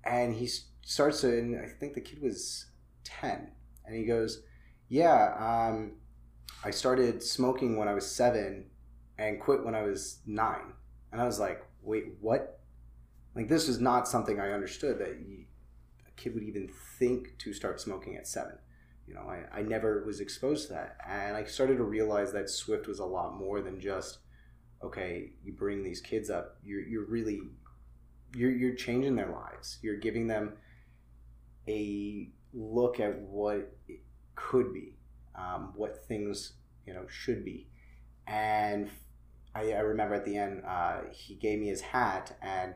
And 0.03 0.35
he 0.35 0.47
starts 0.83 1.21
to, 1.21 1.29
and 1.29 1.59
I 1.59 1.67
think 1.67 1.93
the 1.93 2.01
kid 2.01 2.21
was 2.21 2.67
ten, 3.03 3.51
and 3.85 3.95
he 3.95 4.05
goes, 4.05 4.43
"Yeah, 4.87 5.33
um, 5.39 5.93
I 6.63 6.71
started 6.71 7.23
smoking 7.23 7.77
when 7.77 7.87
I 7.87 7.93
was 7.95 8.09
seven, 8.09 8.69
and 9.17 9.39
quit 9.41 9.65
when 9.65 9.75
I 9.75 9.83
was 9.83 10.19
nine. 10.25 10.73
And 11.11 11.21
I 11.21 11.25
was 11.25 11.39
like, 11.39 11.65
"Wait, 11.81 12.05
what?" 12.21 12.59
Like 13.35 13.49
this 13.49 13.67
was 13.67 13.79
not 13.79 14.07
something 14.07 14.39
I 14.39 14.51
understood 14.51 14.99
that 14.99 15.19
you, 15.19 15.45
kid 16.15 16.33
would 16.33 16.43
even 16.43 16.69
think 16.99 17.37
to 17.39 17.53
start 17.53 17.81
smoking 17.81 18.15
at 18.15 18.27
seven. 18.27 18.57
You 19.07 19.15
know, 19.15 19.21
I, 19.21 19.59
I 19.59 19.61
never 19.63 20.03
was 20.05 20.19
exposed 20.19 20.67
to 20.67 20.73
that. 20.73 20.97
And 21.07 21.35
I 21.35 21.43
started 21.43 21.77
to 21.77 21.83
realize 21.83 22.31
that 22.33 22.49
Swift 22.49 22.87
was 22.87 22.99
a 22.99 23.05
lot 23.05 23.37
more 23.37 23.61
than 23.61 23.79
just, 23.79 24.19
okay, 24.83 25.31
you 25.43 25.53
bring 25.53 25.83
these 25.83 25.99
kids 25.99 26.29
up. 26.29 26.57
You're, 26.63 26.81
you're 26.81 27.05
really, 27.05 27.41
you're, 28.33 28.51
you're 28.51 28.75
changing 28.75 29.15
their 29.15 29.31
lives. 29.31 29.79
You're 29.81 29.97
giving 29.97 30.27
them 30.27 30.53
a 31.67 32.29
look 32.53 32.99
at 32.99 33.19
what 33.19 33.75
it 33.87 33.99
could 34.35 34.73
be, 34.73 34.95
um, 35.35 35.73
what 35.75 36.05
things, 36.07 36.53
you 36.85 36.93
know, 36.93 37.05
should 37.07 37.43
be. 37.43 37.67
And 38.25 38.89
I, 39.53 39.73
I 39.73 39.79
remember 39.79 40.15
at 40.15 40.25
the 40.25 40.37
end, 40.37 40.63
uh, 40.65 41.01
he 41.11 41.35
gave 41.35 41.59
me 41.59 41.67
his 41.67 41.81
hat 41.81 42.37
and, 42.41 42.73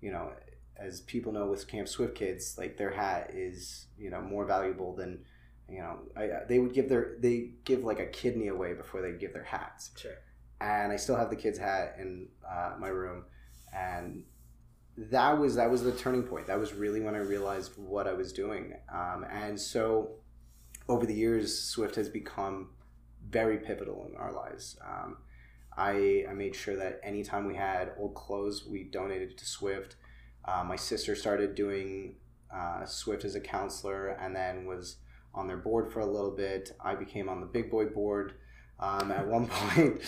you 0.00 0.12
know, 0.12 0.32
as 0.80 1.00
people 1.02 1.32
know 1.32 1.46
with 1.46 1.68
Camp 1.68 1.88
Swift 1.88 2.14
kids, 2.14 2.56
like 2.58 2.76
their 2.76 2.90
hat 2.90 3.30
is, 3.34 3.86
you 3.98 4.10
know, 4.10 4.20
more 4.20 4.44
valuable 4.44 4.94
than, 4.94 5.24
you 5.68 5.78
know, 5.78 5.98
I, 6.16 6.44
they 6.48 6.58
would 6.58 6.72
give 6.72 6.88
their 6.88 7.16
they 7.18 7.52
give 7.64 7.84
like 7.84 8.00
a 8.00 8.06
kidney 8.06 8.48
away 8.48 8.74
before 8.74 9.02
they 9.02 9.12
give 9.12 9.32
their 9.32 9.44
hats. 9.44 9.90
Sure. 9.96 10.12
And 10.60 10.92
I 10.92 10.96
still 10.96 11.16
have 11.16 11.30
the 11.30 11.36
kid's 11.36 11.58
hat 11.58 11.96
in 11.98 12.28
uh, 12.48 12.74
my 12.78 12.88
room, 12.88 13.24
and 13.74 14.24
that 14.96 15.38
was 15.38 15.54
that 15.56 15.70
was 15.70 15.82
the 15.82 15.92
turning 15.92 16.24
point. 16.24 16.46
That 16.46 16.58
was 16.58 16.74
really 16.74 17.00
when 17.00 17.14
I 17.14 17.20
realized 17.20 17.72
what 17.76 18.06
I 18.06 18.12
was 18.12 18.32
doing. 18.32 18.74
Um, 18.92 19.24
and 19.30 19.58
so, 19.58 20.16
over 20.88 21.06
the 21.06 21.14
years, 21.14 21.58
Swift 21.58 21.94
has 21.96 22.08
become 22.08 22.70
very 23.28 23.58
pivotal 23.58 24.06
in 24.10 24.16
our 24.16 24.32
lives. 24.32 24.78
Um, 24.84 25.18
I, 25.76 26.26
I 26.28 26.34
made 26.34 26.54
sure 26.54 26.76
that 26.76 27.00
anytime 27.02 27.46
we 27.46 27.54
had 27.54 27.92
old 27.98 28.14
clothes, 28.14 28.66
we 28.66 28.84
donated 28.84 29.38
to 29.38 29.46
Swift. 29.46 29.96
Uh, 30.50 30.64
my 30.64 30.76
sister 30.76 31.14
started 31.14 31.54
doing 31.54 32.16
uh, 32.52 32.84
Swift 32.84 33.24
as 33.24 33.34
a 33.34 33.40
counselor, 33.40 34.08
and 34.08 34.34
then 34.34 34.66
was 34.66 34.96
on 35.34 35.46
their 35.46 35.56
board 35.56 35.92
for 35.92 36.00
a 36.00 36.06
little 36.06 36.32
bit. 36.32 36.72
I 36.84 36.94
became 36.94 37.28
on 37.28 37.40
the 37.40 37.46
big 37.46 37.70
boy 37.70 37.86
board 37.86 38.34
um, 38.80 39.12
at 39.12 39.26
one 39.26 39.46
point. 39.50 40.00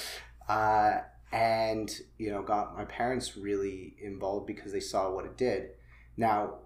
Uh, 0.49 1.02
and 1.32 1.90
you 2.18 2.30
know 2.30 2.42
got 2.42 2.76
my 2.76 2.84
parents 2.84 3.37
really 3.37 3.96
involved 4.02 4.46
because 4.46 4.70
they 4.70 4.80
saw 4.80 5.11
what 5.11 5.25
it 5.25 5.37
did 5.38 5.70
now 6.16 6.58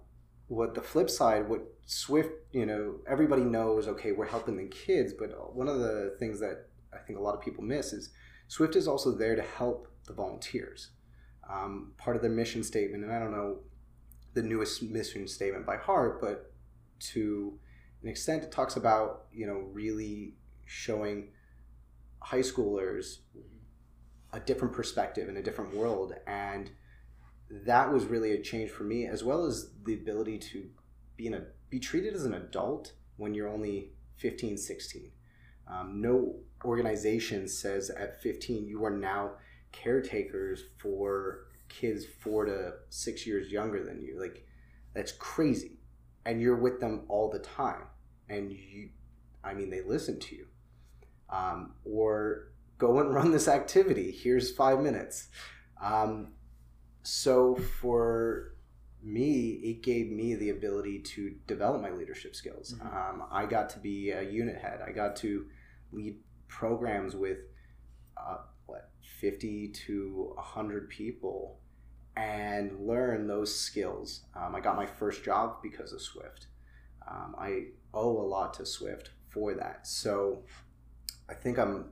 what 0.47 0.75
the 0.75 0.81
flip 0.81 1.09
side 1.09 1.47
what 1.47 1.61
swift 1.85 2.29
you 2.51 2.65
know 2.65 2.95
everybody 3.09 3.43
knows 3.43 3.87
okay 3.87 4.11
we're 4.11 4.25
helping 4.25 4.57
the 4.57 4.67
kids 4.67 5.13
but 5.17 5.29
one 5.55 5.69
of 5.69 5.79
the 5.79 6.15
things 6.19 6.39
that 6.39 6.67
i 6.93 6.97
think 6.97 7.17
a 7.17 7.21
lot 7.21 7.33
of 7.33 7.41
people 7.41 7.63
miss 7.63 7.93
is 7.93 8.09
swift 8.49 8.75
is 8.75 8.87
also 8.87 9.11
there 9.11 9.35
to 9.35 9.41
help 9.41 9.87
the 10.05 10.13
volunteers 10.13 10.89
um, 11.49 11.93
part 11.97 12.15
of 12.15 12.21
their 12.21 12.31
mission 12.31 12.63
statement 12.63 13.03
and 13.03 13.11
i 13.11 13.19
don't 13.19 13.31
know 13.31 13.57
the 14.33 14.41
newest 14.41 14.83
mission 14.83 15.27
statement 15.27 15.65
by 15.65 15.77
heart 15.77 16.21
but 16.21 16.51
to 16.99 17.57
an 18.03 18.09
extent 18.09 18.43
it 18.43 18.51
talks 18.51 18.75
about 18.75 19.25
you 19.31 19.45
know 19.45 19.67
really 19.71 20.35
showing 20.65 21.29
high 22.19 22.39
schoolers 22.39 23.19
a 24.33 24.39
different 24.39 24.73
perspective 24.73 25.29
and 25.29 25.37
a 25.37 25.41
different 25.41 25.73
world 25.73 26.13
and 26.27 26.71
that 27.49 27.91
was 27.91 28.05
really 28.05 28.33
a 28.33 28.41
change 28.41 28.69
for 28.69 28.83
me 28.83 29.05
as 29.05 29.23
well 29.23 29.45
as 29.45 29.69
the 29.85 29.93
ability 29.93 30.37
to 30.37 30.67
be 31.15 31.27
in 31.27 31.33
a 31.33 31.41
be 31.69 31.79
treated 31.79 32.13
as 32.13 32.25
an 32.25 32.33
adult 32.33 32.93
when 33.15 33.33
you're 33.33 33.47
only 33.47 33.91
15 34.17 34.57
16 34.57 35.11
um, 35.69 36.01
no 36.01 36.35
organization 36.63 37.47
says 37.47 37.89
at 37.89 38.21
15 38.21 38.67
you 38.67 38.83
are 38.83 38.95
now 38.95 39.31
caretakers 39.83 40.63
for 40.77 41.47
kids 41.69 42.05
four 42.05 42.45
to 42.45 42.73
six 42.89 43.27
years 43.27 43.51
younger 43.51 43.83
than 43.83 44.01
you 44.01 44.19
like 44.19 44.45
that's 44.93 45.11
crazy 45.11 45.79
and 46.25 46.41
you're 46.41 46.55
with 46.55 46.79
them 46.79 47.03
all 47.09 47.29
the 47.29 47.39
time 47.39 47.83
and 48.29 48.51
you 48.51 48.89
i 49.43 49.53
mean 49.53 49.69
they 49.69 49.81
listen 49.81 50.19
to 50.19 50.35
you 50.35 50.47
um, 51.29 51.73
or 51.85 52.49
go 52.77 52.99
and 52.99 53.13
run 53.13 53.31
this 53.31 53.47
activity. 53.47 54.11
Here's 54.11 54.51
five 54.51 54.79
minutes. 54.79 55.27
Um, 55.81 56.29
so 57.03 57.55
for 57.55 58.53
me, 59.03 59.51
it 59.63 59.83
gave 59.83 60.09
me 60.09 60.35
the 60.35 60.49
ability 60.49 60.99
to 60.99 61.35
develop 61.45 61.81
my 61.81 61.91
leadership 61.91 62.35
skills. 62.35 62.73
Mm-hmm. 62.73 62.87
Um, 62.87 63.27
I 63.31 63.45
got 63.45 63.69
to 63.71 63.79
be 63.79 64.11
a 64.11 64.21
unit 64.21 64.57
head. 64.57 64.81
I 64.85 64.91
got 64.91 65.15
to 65.17 65.45
lead 65.91 66.17
programs 66.47 67.15
with 67.15 67.37
uh, 68.17 68.37
50 69.19 69.69
to 69.69 70.31
100 70.35 70.89
people 70.89 71.59
and 72.15 72.87
learn 72.87 73.27
those 73.27 73.57
skills. 73.57 74.21
Um, 74.35 74.55
I 74.55 74.59
got 74.59 74.75
my 74.75 74.85
first 74.85 75.23
job 75.23 75.57
because 75.61 75.93
of 75.93 76.01
Swift. 76.01 76.47
Um, 77.09 77.35
I 77.37 77.67
owe 77.93 78.21
a 78.21 78.27
lot 78.27 78.53
to 78.55 78.65
Swift 78.65 79.11
for 79.29 79.53
that. 79.55 79.87
So 79.87 80.43
I 81.29 81.33
think 81.33 81.57
I'm 81.57 81.91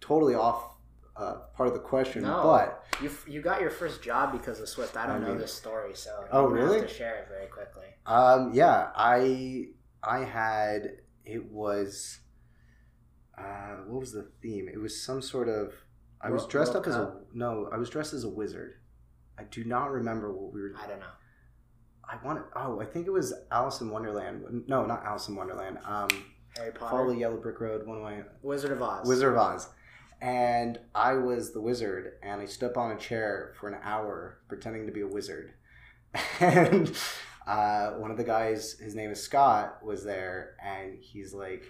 totally 0.00 0.34
off 0.34 0.76
uh, 1.16 1.34
part 1.54 1.68
of 1.68 1.74
the 1.74 1.80
question, 1.80 2.22
no, 2.22 2.42
but 2.42 2.84
you 3.02 3.10
you 3.26 3.42
got 3.42 3.60
your 3.60 3.70
first 3.70 4.02
job 4.02 4.32
because 4.32 4.60
of 4.60 4.68
Swift. 4.68 4.96
I 4.96 5.06
don't 5.06 5.22
I 5.22 5.28
know 5.28 5.36
this 5.36 5.52
story, 5.52 5.94
so 5.94 6.24
oh 6.32 6.46
really? 6.46 6.80
Have 6.80 6.88
to 6.88 6.94
share 6.94 7.16
it 7.16 7.28
very 7.28 7.46
quickly. 7.46 7.86
Um, 8.06 8.52
yeah, 8.54 8.88
I 8.96 9.66
I 10.02 10.20
had 10.20 11.02
it 11.24 11.44
was 11.50 12.20
uh, 13.36 13.76
what 13.86 14.00
was 14.00 14.12
the 14.12 14.30
theme? 14.40 14.68
It 14.72 14.80
was 14.80 15.02
some 15.04 15.20
sort 15.20 15.48
of 15.48 15.74
I 16.22 16.30
was 16.30 16.46
dressed 16.46 16.74
World 16.74 16.86
up 16.86 16.92
Cup? 16.92 17.00
as 17.00 17.08
a 17.08 17.36
no, 17.36 17.68
I 17.72 17.76
was 17.76 17.90
dressed 17.90 18.12
as 18.12 18.24
a 18.24 18.28
wizard. 18.28 18.74
I 19.38 19.44
do 19.44 19.64
not 19.64 19.90
remember 19.90 20.32
what 20.32 20.52
we 20.52 20.60
were. 20.60 20.74
I 20.80 20.86
don't 20.86 21.00
know. 21.00 21.06
I 22.04 22.24
wanted. 22.24 22.44
Oh, 22.54 22.80
I 22.80 22.84
think 22.84 23.06
it 23.06 23.10
was 23.10 23.32
Alice 23.50 23.80
in 23.80 23.90
Wonderland. 23.90 24.64
No, 24.66 24.84
not 24.84 25.04
Alice 25.04 25.28
in 25.28 25.36
Wonderland. 25.36 25.78
Um, 25.84 26.08
Harry 26.56 26.72
Potter. 26.72 26.90
Follow 26.90 27.12
the 27.12 27.18
Yellow 27.18 27.38
Brick 27.38 27.60
Road. 27.60 27.86
One 27.86 28.02
way. 28.02 28.22
Wizard 28.42 28.72
of 28.72 28.82
Oz. 28.82 29.06
Wizard 29.06 29.32
of 29.32 29.38
Oz 29.38 29.68
and 30.22 30.78
I 30.94 31.14
was 31.14 31.52
the 31.52 31.60
wizard, 31.60 32.12
and 32.22 32.40
I 32.40 32.44
stood 32.44 32.70
up 32.70 32.76
on 32.78 32.92
a 32.92 32.96
chair 32.96 33.52
for 33.58 33.68
an 33.68 33.80
hour 33.82 34.38
pretending 34.48 34.86
to 34.86 34.92
be 34.92 35.00
a 35.00 35.06
wizard. 35.06 35.52
and 36.40 36.96
uh, 37.44 37.90
one 37.94 38.12
of 38.12 38.16
the 38.16 38.24
guys, 38.24 38.78
his 38.78 38.94
name 38.94 39.10
is 39.10 39.20
Scott, 39.20 39.84
was 39.84 40.04
there, 40.04 40.54
and 40.64 40.96
he's 41.00 41.34
like, 41.34 41.64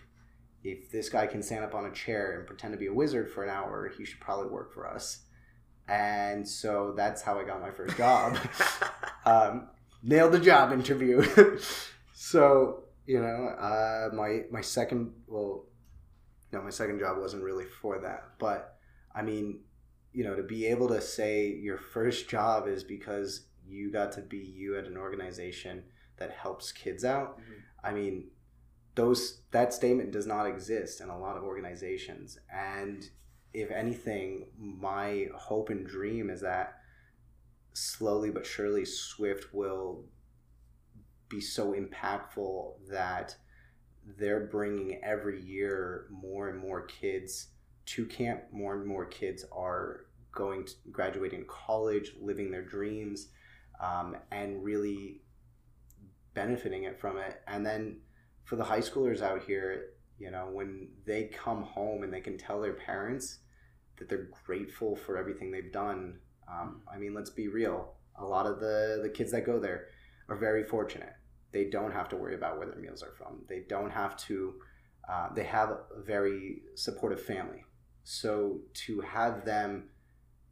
if 0.64 0.90
this 0.90 1.08
guy 1.08 1.26
can 1.26 1.42
stand 1.42 1.64
up 1.64 1.74
on 1.74 1.86
a 1.86 1.92
chair 1.92 2.38
and 2.38 2.46
pretend 2.46 2.72
to 2.72 2.78
be 2.78 2.86
a 2.86 2.92
wizard 2.92 3.30
for 3.30 3.42
an 3.44 3.50
hour, 3.50 3.88
he 3.96 4.04
should 4.04 4.20
probably 4.20 4.48
work 4.48 4.72
for 4.72 4.86
us. 4.86 5.20
And 5.88 6.48
so 6.48 6.94
that's 6.96 7.22
how 7.22 7.38
I 7.38 7.44
got 7.44 7.60
my 7.60 7.70
first 7.70 7.96
job. 7.96 8.38
um, 9.24 9.68
nailed 10.02 10.32
the 10.32 10.40
job 10.40 10.72
interview. 10.72 11.24
so 12.14 12.84
you 13.06 13.20
know, 13.20 13.48
uh, 13.58 14.14
my 14.14 14.42
my 14.50 14.60
second 14.60 15.12
well, 15.26 15.66
no, 16.52 16.62
my 16.62 16.70
second 16.70 17.00
job 17.00 17.18
wasn't 17.18 17.42
really 17.42 17.64
for 17.64 17.98
that. 18.00 18.24
But 18.38 18.76
I 19.14 19.22
mean, 19.22 19.60
you 20.12 20.24
know, 20.24 20.36
to 20.36 20.42
be 20.42 20.66
able 20.66 20.88
to 20.88 21.00
say 21.00 21.48
your 21.48 21.78
first 21.78 22.28
job 22.28 22.68
is 22.68 22.84
because 22.84 23.46
you 23.66 23.90
got 23.90 24.12
to 24.12 24.20
be 24.20 24.38
you 24.38 24.78
at 24.78 24.86
an 24.86 24.96
organization 24.96 25.84
that 26.18 26.30
helps 26.30 26.70
kids 26.70 27.04
out. 27.04 27.40
Mm-hmm. 27.40 27.86
I 27.86 27.92
mean, 27.92 28.30
those 28.94 29.40
that 29.50 29.72
statement 29.72 30.10
does 30.10 30.26
not 30.26 30.46
exist 30.46 31.00
in 31.00 31.08
a 31.08 31.18
lot 31.18 31.36
of 31.36 31.44
organizations. 31.44 32.38
And 32.52 33.08
if 33.54 33.70
anything, 33.70 34.46
my 34.58 35.28
hope 35.34 35.70
and 35.70 35.86
dream 35.86 36.30
is 36.30 36.40
that 36.42 36.78
slowly 37.74 38.30
but 38.30 38.46
surely 38.46 38.84
Swift 38.84 39.54
will 39.54 40.04
be 41.28 41.40
so 41.40 41.72
impactful 41.72 42.74
that 42.90 43.34
they're 44.18 44.46
bringing 44.46 45.02
every 45.02 45.40
year 45.40 46.06
more 46.10 46.48
and 46.48 46.58
more 46.58 46.82
kids 46.82 47.48
to 47.86 48.04
camp. 48.04 48.42
More 48.52 48.74
and 48.74 48.86
more 48.86 49.06
kids 49.06 49.44
are 49.52 50.06
going 50.32 50.64
to 50.64 50.72
graduating 50.90 51.44
college, 51.46 52.12
living 52.20 52.50
their 52.50 52.64
dreams, 52.64 53.28
um, 53.80 54.16
and 54.30 54.62
really 54.62 55.22
benefiting 56.34 56.84
it 56.84 56.98
from 57.00 57.18
it. 57.18 57.40
And 57.46 57.64
then 57.64 57.98
for 58.44 58.56
the 58.56 58.64
high 58.64 58.80
schoolers 58.80 59.22
out 59.22 59.44
here, 59.44 59.90
you 60.18 60.30
know, 60.30 60.48
when 60.52 60.88
they 61.06 61.24
come 61.24 61.62
home 61.62 62.02
and 62.02 62.12
they 62.12 62.20
can 62.20 62.38
tell 62.38 62.60
their 62.60 62.74
parents 62.74 63.38
that 63.98 64.08
they're 64.08 64.28
grateful 64.46 64.96
for 64.96 65.16
everything 65.16 65.50
they've 65.50 65.72
done. 65.72 66.18
Um, 66.50 66.82
I 66.92 66.98
mean, 66.98 67.14
let's 67.14 67.30
be 67.30 67.48
real. 67.48 67.94
A 68.16 68.24
lot 68.24 68.46
of 68.46 68.60
the 68.60 69.00
the 69.02 69.08
kids 69.08 69.32
that 69.32 69.46
go 69.46 69.58
there 69.58 69.86
are 70.28 70.36
very 70.36 70.64
fortunate 70.64 71.14
they 71.52 71.66
don't 71.66 71.92
have 71.92 72.08
to 72.08 72.16
worry 72.16 72.34
about 72.34 72.58
where 72.58 72.66
their 72.66 72.78
meals 72.78 73.02
are 73.02 73.12
from. 73.12 73.42
They 73.48 73.64
don't 73.68 73.90
have 73.90 74.16
to. 74.28 74.54
Uh, 75.08 75.28
they 75.34 75.44
have 75.44 75.70
a 75.70 76.02
very 76.04 76.62
supportive 76.74 77.20
family. 77.20 77.64
So 78.04 78.60
to 78.86 79.00
have 79.00 79.44
them 79.44 79.90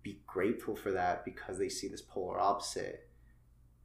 be 0.03 0.21
grateful 0.27 0.77
for 0.77 0.93
that 0.93 1.25
because 1.25 1.59
they 1.59 1.69
see 1.69 1.89
this 1.89 2.03
polar 2.03 2.39
opposite 2.39 3.09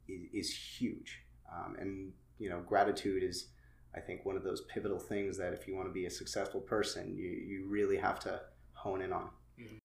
is, 0.07 0.21
is 0.33 0.55
huge. 0.55 1.21
Um, 1.51 1.75
and 1.79 2.11
you 2.37 2.49
know, 2.49 2.61
gratitude 2.67 3.23
is, 3.23 3.47
I 3.95 3.99
think, 3.99 4.25
one 4.25 4.35
of 4.35 4.43
those 4.43 4.61
pivotal 4.61 4.99
things 4.99 5.37
that 5.37 5.53
if 5.53 5.67
you 5.67 5.75
want 5.75 5.87
to 5.87 5.93
be 5.93 6.05
a 6.05 6.11
successful 6.11 6.61
person, 6.61 7.15
you 7.15 7.29
you 7.29 7.65
really 7.67 7.97
have 7.97 8.19
to 8.21 8.41
hone 8.73 9.01
in 9.01 9.13
on. 9.13 9.29
Mm-hmm. 9.59 9.77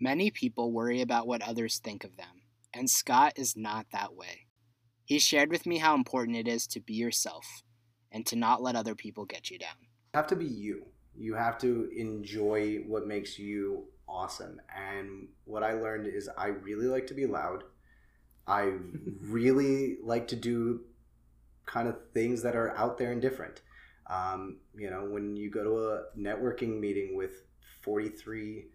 Many 0.00 0.30
people 0.30 0.72
worry 0.72 1.02
about 1.02 1.26
what 1.26 1.42
others 1.42 1.78
think 1.78 2.04
of 2.04 2.16
them, 2.16 2.42
and 2.72 2.88
Scott 2.88 3.34
is 3.36 3.56
not 3.56 3.86
that 3.92 4.14
way. 4.14 4.46
He 5.04 5.18
shared 5.18 5.50
with 5.50 5.66
me 5.66 5.78
how 5.78 5.94
important 5.94 6.36
it 6.36 6.46
is 6.46 6.66
to 6.68 6.80
be 6.80 6.94
yourself 6.94 7.62
and 8.12 8.26
to 8.26 8.36
not 8.36 8.62
let 8.62 8.76
other 8.76 8.94
people 8.94 9.24
get 9.24 9.50
you 9.50 9.58
down. 9.58 9.76
You 9.80 10.18
have 10.18 10.26
to 10.28 10.36
be 10.36 10.46
you. 10.46 10.86
You 11.16 11.34
have 11.34 11.58
to 11.58 11.90
enjoy 11.96 12.84
what 12.86 13.06
makes 13.06 13.38
you 13.38 13.88
awesome. 14.08 14.60
And 14.74 15.28
what 15.44 15.62
I 15.62 15.72
learned 15.72 16.06
is 16.06 16.28
I 16.36 16.48
really 16.48 16.86
like 16.86 17.06
to 17.08 17.14
be 17.14 17.26
loud. 17.26 17.64
I 18.46 18.72
really 19.22 19.98
like 20.02 20.28
to 20.28 20.36
do 20.36 20.80
kind 21.68 21.86
of 21.86 21.96
things 22.14 22.42
that 22.42 22.56
are 22.56 22.76
out 22.76 22.98
there 22.98 23.12
and 23.12 23.22
different. 23.22 23.60
Um, 24.10 24.58
you 24.74 24.90
know, 24.90 25.04
when 25.04 25.36
you 25.36 25.50
go 25.50 25.62
to 25.62 25.78
a 25.90 26.02
networking 26.18 26.80
meeting 26.80 27.16
with 27.16 27.42
43 27.82 28.66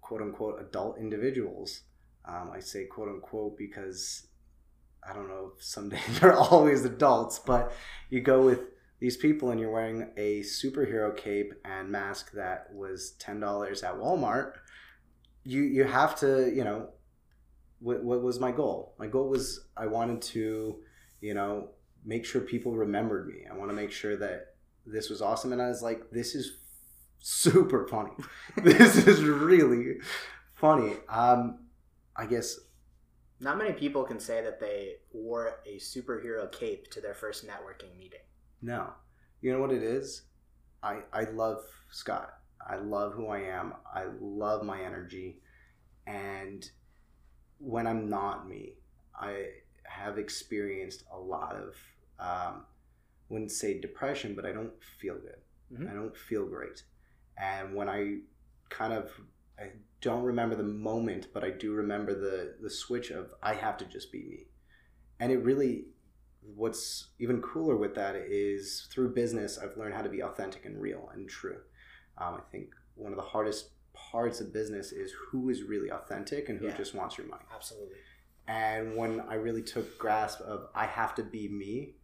quote 0.00 0.20
unquote 0.20 0.60
adult 0.60 0.98
individuals, 0.98 1.82
um, 2.26 2.50
I 2.52 2.60
say 2.60 2.84
quote 2.86 3.08
unquote 3.08 3.56
because 3.56 4.26
I 5.08 5.14
don't 5.14 5.28
know 5.28 5.52
if 5.56 5.64
someday 5.64 6.00
they're 6.20 6.36
always 6.36 6.84
adults, 6.84 7.38
but 7.38 7.72
you 8.10 8.20
go 8.20 8.42
with 8.42 8.60
these 8.98 9.16
people 9.16 9.50
and 9.50 9.58
you're 9.58 9.70
wearing 9.70 10.10
a 10.16 10.40
superhero 10.40 11.16
cape 11.16 11.54
and 11.64 11.88
mask 11.88 12.32
that 12.32 12.66
was 12.74 13.14
$10 13.18 13.82
at 13.82 13.94
Walmart. 13.94 14.52
You, 15.44 15.62
you 15.62 15.84
have 15.84 16.18
to, 16.20 16.52
you 16.54 16.64
know, 16.64 16.90
what, 17.78 18.04
what 18.04 18.20
was 18.20 18.38
my 18.38 18.52
goal? 18.52 18.94
My 18.98 19.06
goal 19.06 19.28
was 19.30 19.60
I 19.74 19.86
wanted 19.86 20.20
to, 20.22 20.80
you 21.22 21.34
know, 21.34 21.70
make 22.04 22.24
sure 22.24 22.40
people 22.40 22.74
remembered 22.76 23.26
me. 23.28 23.46
I 23.50 23.56
want 23.56 23.70
to 23.70 23.76
make 23.76 23.92
sure 23.92 24.16
that 24.16 24.54
this 24.86 25.10
was 25.10 25.22
awesome. 25.22 25.52
And 25.52 25.60
I 25.62 25.68
was 25.68 25.82
like, 25.82 26.10
this 26.10 26.34
is 26.34 26.58
super 27.18 27.86
funny. 27.88 28.12
this 28.56 29.06
is 29.06 29.22
really 29.22 29.96
funny. 30.54 30.94
Um, 31.08 31.60
I 32.16 32.26
guess 32.26 32.58
Not 33.40 33.58
many 33.58 33.72
people 33.72 34.04
can 34.04 34.20
say 34.20 34.42
that 34.42 34.60
they 34.60 34.96
wore 35.12 35.60
a 35.66 35.78
superhero 35.78 36.50
cape 36.50 36.90
to 36.92 37.00
their 37.00 37.14
first 37.14 37.46
networking 37.46 37.96
meeting. 37.98 38.20
no. 38.62 38.92
You 39.42 39.52
know 39.54 39.60
what 39.60 39.72
it 39.72 39.82
is? 39.82 40.24
I 40.82 41.00
I 41.14 41.24
love 41.24 41.62
Scott. 41.90 42.30
I 42.60 42.76
love 42.76 43.14
who 43.14 43.28
I 43.28 43.40
am. 43.40 43.72
I 43.94 44.04
love 44.20 44.64
my 44.64 44.80
energy. 44.82 45.40
And 46.06 46.62
when 47.58 47.86
I'm 47.86 48.10
not 48.10 48.46
me, 48.46 48.74
I 49.14 49.46
have 49.90 50.18
experienced 50.18 51.04
a 51.12 51.18
lot 51.18 51.54
of 51.56 51.74
um, 52.18 52.64
wouldn't 53.28 53.50
say 53.50 53.80
depression, 53.80 54.34
but 54.34 54.44
I 54.46 54.52
don't 54.52 54.72
feel 55.00 55.16
good. 55.18 55.40
Mhm. 55.72 55.90
I 55.90 55.94
don't 55.94 56.16
feel 56.16 56.46
great. 56.46 56.82
And 57.38 57.74
when 57.74 57.88
I 57.88 58.18
kind 58.68 58.92
of 58.92 59.10
I 59.58 59.72
don't 60.00 60.22
remember 60.24 60.54
the 60.56 60.62
moment, 60.90 61.28
but 61.34 61.42
I 61.44 61.50
do 61.50 61.72
remember 61.72 62.14
the 62.14 62.56
the 62.60 62.70
switch 62.70 63.10
of 63.10 63.34
I 63.42 63.54
have 63.54 63.76
to 63.78 63.84
just 63.84 64.12
be 64.12 64.22
me. 64.24 64.46
And 65.18 65.32
it 65.32 65.38
really 65.38 65.86
what's 66.54 67.08
even 67.18 67.40
cooler 67.42 67.76
with 67.76 67.94
that 67.94 68.16
is 68.16 68.86
through 68.90 69.12
business 69.14 69.58
I've 69.58 69.76
learned 69.76 69.94
how 69.94 70.02
to 70.02 70.08
be 70.08 70.20
authentic 70.22 70.64
and 70.64 70.80
real 70.80 71.10
and 71.14 71.28
true. 71.28 71.60
Um, 72.18 72.34
I 72.34 72.40
think 72.52 72.74
one 72.94 73.12
of 73.12 73.16
the 73.16 73.30
hardest 73.34 73.70
parts 73.92 74.40
of 74.40 74.52
business 74.52 74.92
is 74.92 75.12
who 75.12 75.50
is 75.50 75.62
really 75.64 75.90
authentic 75.90 76.48
and 76.48 76.58
who 76.58 76.66
Yeah. 76.66 76.76
just 76.76 76.94
wants 76.94 77.18
your 77.18 77.26
money. 77.26 77.44
Absolutely. 77.54 77.98
And 78.50 78.96
when 78.96 79.20
I 79.28 79.34
really 79.34 79.62
took 79.62 79.96
grasp 79.96 80.40
of 80.40 80.66
I 80.74 80.84
have 80.84 81.14
to 81.14 81.22
be 81.22 81.46
me 81.46 81.94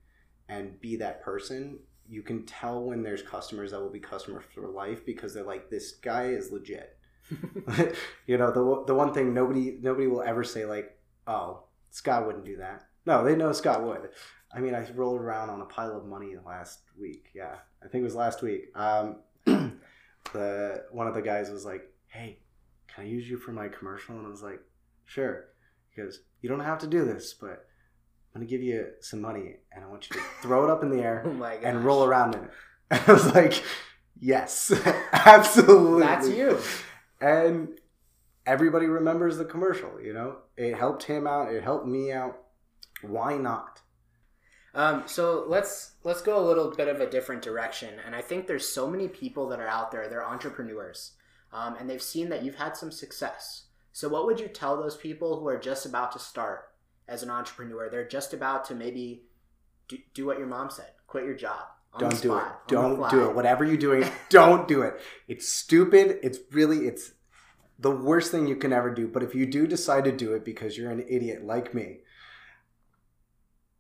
and 0.49 0.81
be 0.81 0.95
that 0.97 1.21
person, 1.21 1.81
you 2.09 2.23
can 2.23 2.47
tell 2.47 2.85
when 2.85 3.03
there's 3.03 3.21
customers 3.21 3.73
that 3.73 3.81
will 3.81 3.91
be 3.91 3.99
customers 3.99 4.45
for 4.55 4.69
life 4.69 5.05
because 5.05 5.35
they're 5.35 5.43
like, 5.43 5.71
this 5.71 5.97
guy 5.97 6.27
is 6.27 6.53
legit. 6.53 6.97
you 8.29 8.39
know, 8.39 8.53
the 8.53 8.85
the 8.87 8.95
one 8.95 9.13
thing 9.13 9.35
nobody 9.35 9.77
nobody 9.83 10.07
will 10.07 10.23
ever 10.23 10.45
say 10.45 10.65
like, 10.65 10.97
oh, 11.27 11.65
Scott 11.91 12.25
wouldn't 12.27 12.45
do 12.45 12.59
that. 12.59 12.87
No, 13.07 13.25
they 13.25 13.35
know 13.35 13.51
Scott 13.51 13.83
would. 13.83 14.11
I 14.55 14.61
mean, 14.61 14.77
I 14.77 14.89
rolled 14.93 15.21
around 15.21 15.51
on 15.51 15.61
a 15.61 15.67
pile 15.67 15.97
of 15.97 16.07
money 16.07 16.37
last 16.47 16.79
week. 16.97 17.27
Yeah, 17.35 17.57
I 17.85 17.89
think 17.89 18.03
it 18.03 18.05
was 18.05 18.15
last 18.15 18.41
week. 18.43 18.67
Um, 18.77 19.17
the 19.47 20.85
one 20.93 21.09
of 21.09 21.15
the 21.15 21.23
guys 21.23 21.51
was 21.51 21.65
like, 21.65 21.93
"Hey, 22.07 22.39
can 22.87 23.03
I 23.03 23.09
use 23.09 23.29
you 23.29 23.37
for 23.37 23.51
my 23.51 23.67
commercial?" 23.67 24.17
And 24.17 24.29
I 24.29 24.31
was 24.31 24.45
like, 24.45 24.61
"Sure." 25.07 25.47
He 25.97 26.03
goes, 26.03 26.21
"You 26.43 26.49
don't 26.51 26.61
have 26.61 26.79
to 26.81 26.87
do 26.87 27.05
this, 27.05 27.35
but 27.35 27.67
I'm 28.35 28.41
gonna 28.43 28.47
give 28.47 28.63
you 28.63 28.89
some 29.01 29.21
money, 29.23 29.57
and 29.73 29.83
I 29.85 29.89
want 29.89 30.09
you 30.11 30.17
to 30.21 30.23
throw 30.43 30.65
it 30.65 30.71
up 30.71 30.83
in 30.83 30.91
the 30.91 31.01
air 31.03 31.23
Oh 31.27 31.43
and 31.65 31.85
roll 31.85 32.05
around 32.05 32.35
in 32.35 32.45
it." 32.45 32.51
And 32.91 33.01
I 33.09 33.13
was 33.13 33.35
like, 33.35 33.63
"Yes, 34.21 34.73
absolutely." 35.13 36.03
That's 36.03 36.29
you. 36.29 36.59
and 37.21 37.69
everybody 38.47 38.87
remembers 38.87 39.39
the 39.39 39.45
commercial 39.45 39.91
you 40.01 40.13
know 40.13 40.37
it 40.57 40.77
helped 40.77 41.03
him 41.03 41.27
out 41.27 41.53
it 41.53 41.65
helped 41.65 41.85
me 41.87 42.13
out 42.13 42.39
why 43.03 43.37
not 43.37 43.81
Um, 44.75 45.03
so 45.07 45.45
let's 45.49 45.95
let's 46.05 46.21
go 46.23 46.39
a 46.39 46.47
little 46.47 46.71
bit 46.71 46.87
of 46.87 47.01
a 47.01 47.09
different 47.11 47.43
direction, 47.43 47.95
and 48.05 48.15
I 48.15 48.21
think 48.21 48.47
there's 48.47 48.69
so 48.69 48.87
many 48.89 49.09
people 49.09 49.49
that 49.49 49.59
are 49.59 49.67
out 49.67 49.91
there. 49.91 50.07
They're 50.09 50.25
entrepreneurs, 50.25 51.13
um, 51.53 51.77
and 51.81 51.89
they've 51.89 52.03
seen 52.03 52.29
that 52.29 52.45
you've 52.45 52.57
had 52.57 52.77
some 52.77 52.93
success. 52.93 53.66
So 53.97 54.11
what 54.11 54.27
would 54.27 54.39
you 54.39 54.49
tell 54.49 54.77
those 54.77 54.95
people 54.95 55.41
who 55.41 55.49
are 55.49 55.57
just 55.59 55.87
about 55.87 56.13
to 56.13 56.19
start 56.19 56.69
as 57.09 57.23
an 57.23 57.31
entrepreneur? 57.31 57.89
They're 57.89 58.07
just 58.07 58.35
about 58.35 58.67
to 58.67 58.75
maybe 58.75 59.23
do, 59.89 59.97
do 60.13 60.27
what 60.27 60.37
your 60.37 60.49
mom 60.49 60.69
said: 60.69 60.91
quit 61.07 61.25
your 61.25 61.35
job. 61.35 61.63
Don't 61.99 62.11
do 62.21 62.37
it. 62.37 62.41
spot, 62.41 62.69
the 62.69 62.75
don't 62.75 63.11
do 63.11 63.25
it. 63.25 63.35
Whatever 63.35 63.65
you're 63.65 63.79
doing 63.79 64.05
don't 64.29 64.69
do 64.69 64.83
it. 64.83 65.01
It's 65.29 65.49
stupid. 65.49 66.19
It's 66.23 66.39
really 66.53 66.87
it's 66.87 67.13
the 67.79 67.91
worst 67.91 68.31
thing 68.31 68.47
you 68.47 68.57
can 68.57 68.71
ever 68.71 68.93
do. 68.93 69.09
But 69.09 69.23
if 69.23 69.35
you 69.35 69.47
do 69.47 69.67
decide 69.67 70.05
to 70.05 70.13
do 70.13 70.35
it 70.35 70.45
because 70.45 70.77
you're 70.77 70.91
an 70.91 71.07
idiot 71.09 71.43
like 71.43 71.73
me 71.73 72.01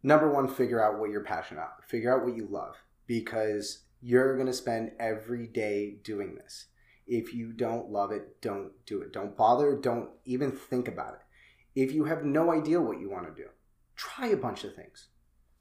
number 0.02 0.33
one 0.33 0.48
figure 0.48 0.83
out 0.83 0.98
what 0.98 1.11
you're 1.11 1.24
passionate 1.24 1.61
about. 1.61 1.85
Figure 1.85 2.16
out 2.16 2.24
what 2.24 2.35
you 2.35 2.48
love 2.50 2.76
because 3.07 3.81
you're 4.00 4.35
going 4.37 4.46
to 4.46 4.55
spend 4.55 4.92
every 4.98 5.46
day 5.46 5.98
doing 6.02 6.37
this 6.37 6.68
if 7.07 7.33
you 7.33 7.53
don't 7.53 7.90
love 7.90 8.11
it 8.11 8.40
don't 8.40 8.73
do 8.87 9.01
it. 9.03 9.12
Don't 9.12 9.37
bother 9.37 9.77
don't 9.77 10.11
even 10.25 10.51
think 10.53 10.88
about 10.88 11.14
it. 11.14 11.81
If 11.81 11.92
you 11.92 12.05
have 12.05 12.25
no 12.25 12.53
idea 12.53 12.81
what 12.81 13.01
you 13.01 13.11
want 13.11 13.27
to 13.27 13.42
do 13.42 13.49
try 13.97 14.29
a 14.29 14.37
bunch 14.37 14.64
of 14.64 14.75
things. 14.75 15.09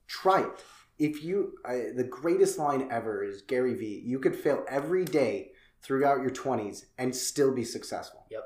Try 0.07 0.41
it. 0.41 0.63
If 0.97 1.23
you 1.23 1.53
I, 1.65 1.91
the 1.95 2.07
greatest 2.09 2.57
line 2.57 2.87
ever 2.91 3.23
is 3.23 3.41
gary 3.41 3.73
vee 3.73 4.01
you 4.05 4.19
could 4.19 4.35
fail 4.35 4.65
every 4.67 5.05
day 5.05 5.51
throughout 5.81 6.21
your 6.21 6.31
20s 6.31 6.85
and 6.97 7.15
still 7.15 7.53
be 7.53 7.63
successful. 7.63 8.25
Yep. 8.31 8.43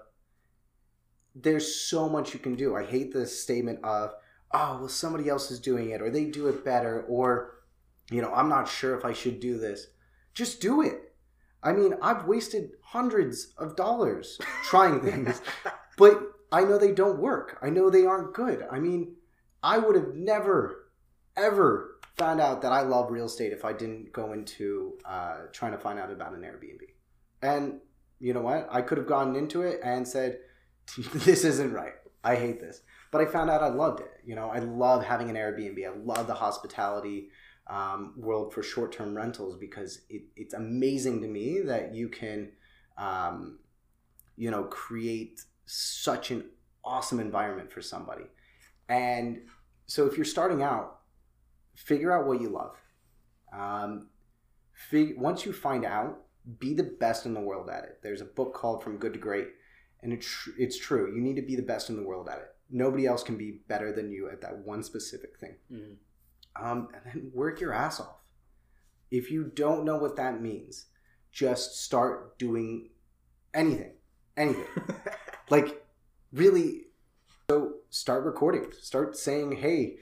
there's 1.35 1.75
so 1.75 2.09
much 2.09 2.33
you 2.33 2.39
can 2.39 2.55
do. 2.55 2.75
I 2.75 2.83
hate 2.83 3.13
the 3.13 3.25
statement 3.25 3.79
of 3.83 4.13
oh 4.51 4.77
well 4.79 4.89
somebody 4.89 5.29
else 5.29 5.51
is 5.51 5.59
doing 5.59 5.91
it 5.91 6.01
or 6.01 6.09
they 6.09 6.25
do 6.25 6.47
it 6.47 6.65
better 6.65 7.03
or 7.03 7.59
you 8.09 8.19
know 8.19 8.33
i'm 8.33 8.49
not 8.49 8.67
sure 8.67 8.97
if 8.97 9.05
i 9.05 9.13
should 9.13 9.39
do 9.39 9.57
this. 9.57 9.87
Just 10.33 10.61
do 10.61 10.81
it 10.81 11.08
i 11.63 11.71
mean 11.71 11.93
i've 12.01 12.25
wasted 12.25 12.71
hundreds 12.81 13.53
of 13.57 13.75
dollars 13.75 14.39
trying 14.63 14.99
things 15.01 15.41
but 15.97 16.21
i 16.51 16.61
know 16.63 16.77
they 16.77 16.91
don't 16.91 17.19
work. 17.19 17.57
I 17.61 17.69
know 17.69 17.89
they 17.89 18.05
aren't 18.05 18.33
good. 18.33 18.65
I 18.71 18.79
mean 18.79 19.15
i 19.61 19.77
would 19.77 19.95
have 19.95 20.15
never 20.15 20.89
ever 21.37 21.99
found 22.17 22.41
out 22.41 22.61
that 22.61 22.71
i 22.71 22.81
love 22.81 23.11
real 23.11 23.25
estate 23.25 23.53
if 23.53 23.63
i 23.63 23.71
didn't 23.71 24.11
go 24.11 24.33
into 24.33 24.97
uh, 25.05 25.37
trying 25.53 25.71
to 25.71 25.77
find 25.77 25.99
out 25.99 26.11
about 26.11 26.33
an 26.33 26.41
airbnb. 26.41 26.81
And 27.41 27.79
you 28.19 28.33
know 28.33 28.41
what? 28.41 28.67
I 28.69 28.81
could 28.81 28.97
have 28.97 29.07
gone 29.07 29.35
into 29.35 29.61
it 29.61 29.79
and 29.83 30.07
said 30.07 30.39
this 31.13 31.43
isn't 31.45 31.71
right. 31.71 31.93
I 32.23 32.35
hate 32.35 32.59
this. 32.59 32.81
But 33.11 33.21
I 33.21 33.25
found 33.25 33.49
out 33.49 33.63
I 33.63 33.69
loved 33.69 34.01
it. 34.01 34.11
You 34.25 34.35
know, 34.35 34.49
I 34.49 34.59
love 34.59 35.03
having 35.03 35.29
an 35.29 35.35
Airbnb. 35.35 35.83
I 35.85 35.95
love 35.97 36.27
the 36.27 36.33
hospitality 36.33 37.29
um, 37.69 38.13
world 38.17 38.53
for 38.53 38.63
short 38.63 38.91
term 38.91 39.15
rentals 39.15 39.55
because 39.57 40.01
it, 40.09 40.23
it's 40.35 40.53
amazing 40.53 41.21
to 41.21 41.27
me 41.27 41.61
that 41.65 41.93
you 41.93 42.09
can, 42.09 42.51
um, 42.97 43.59
you 44.35 44.49
know, 44.51 44.63
create 44.63 45.41
such 45.65 46.31
an 46.31 46.45
awesome 46.83 47.19
environment 47.19 47.71
for 47.71 47.81
somebody. 47.81 48.23
And 48.87 49.41
so 49.85 50.05
if 50.07 50.17
you're 50.17 50.25
starting 50.25 50.63
out, 50.63 50.99
figure 51.75 52.11
out 52.11 52.25
what 52.27 52.41
you 52.41 52.49
love. 52.49 52.75
Um, 53.53 54.09
fig- 54.73 55.19
once 55.19 55.45
you 55.45 55.53
find 55.53 55.85
out, 55.85 56.21
be 56.59 56.73
the 56.73 56.83
best 56.99 57.25
in 57.25 57.33
the 57.33 57.39
world 57.39 57.69
at 57.69 57.83
it. 57.83 57.99
There's 58.01 58.21
a 58.21 58.25
book 58.25 58.53
called 58.55 58.83
From 58.83 58.97
Good 58.97 59.13
to 59.13 59.19
Great, 59.19 59.47
and 60.01 60.11
it's, 60.11 60.25
tr- 60.25 60.49
it's 60.57 60.77
true. 60.79 61.13
You 61.13 61.21
need 61.21 61.35
to 61.35 61.43
be 61.43 61.55
the 61.55 61.61
best 61.61 61.89
in 61.89 61.95
the 61.95 62.03
world 62.03 62.27
at 62.29 62.39
it 62.39 62.45
nobody 62.69 63.07
else 63.07 63.23
can 63.23 63.35
be 63.35 63.61
better 63.67 63.91
than 63.91 64.11
you 64.11 64.29
at 64.29 64.41
that 64.41 64.55
one 64.59 64.83
specific 64.83 65.39
thing. 65.39 65.55
Mhm. 65.71 65.95
Um, 66.61 66.89
and 66.93 67.03
then 67.05 67.31
work 67.33 67.61
your 67.61 67.73
ass 67.73 67.99
off. 67.99 68.17
If 69.11 69.31
you 69.31 69.51
don't 69.55 69.85
know 69.85 69.97
what 69.97 70.15
that 70.17 70.41
means, 70.41 70.85
just 71.31 71.83
start 71.83 72.37
doing 72.37 72.89
anything, 73.53 73.93
anything. 74.37 74.65
like 75.49 75.83
really, 76.31 76.87
so 77.49 77.73
start 77.89 78.23
recording. 78.23 78.71
Start 78.79 79.17
saying, 79.17 79.53
"Hey, 79.53 79.97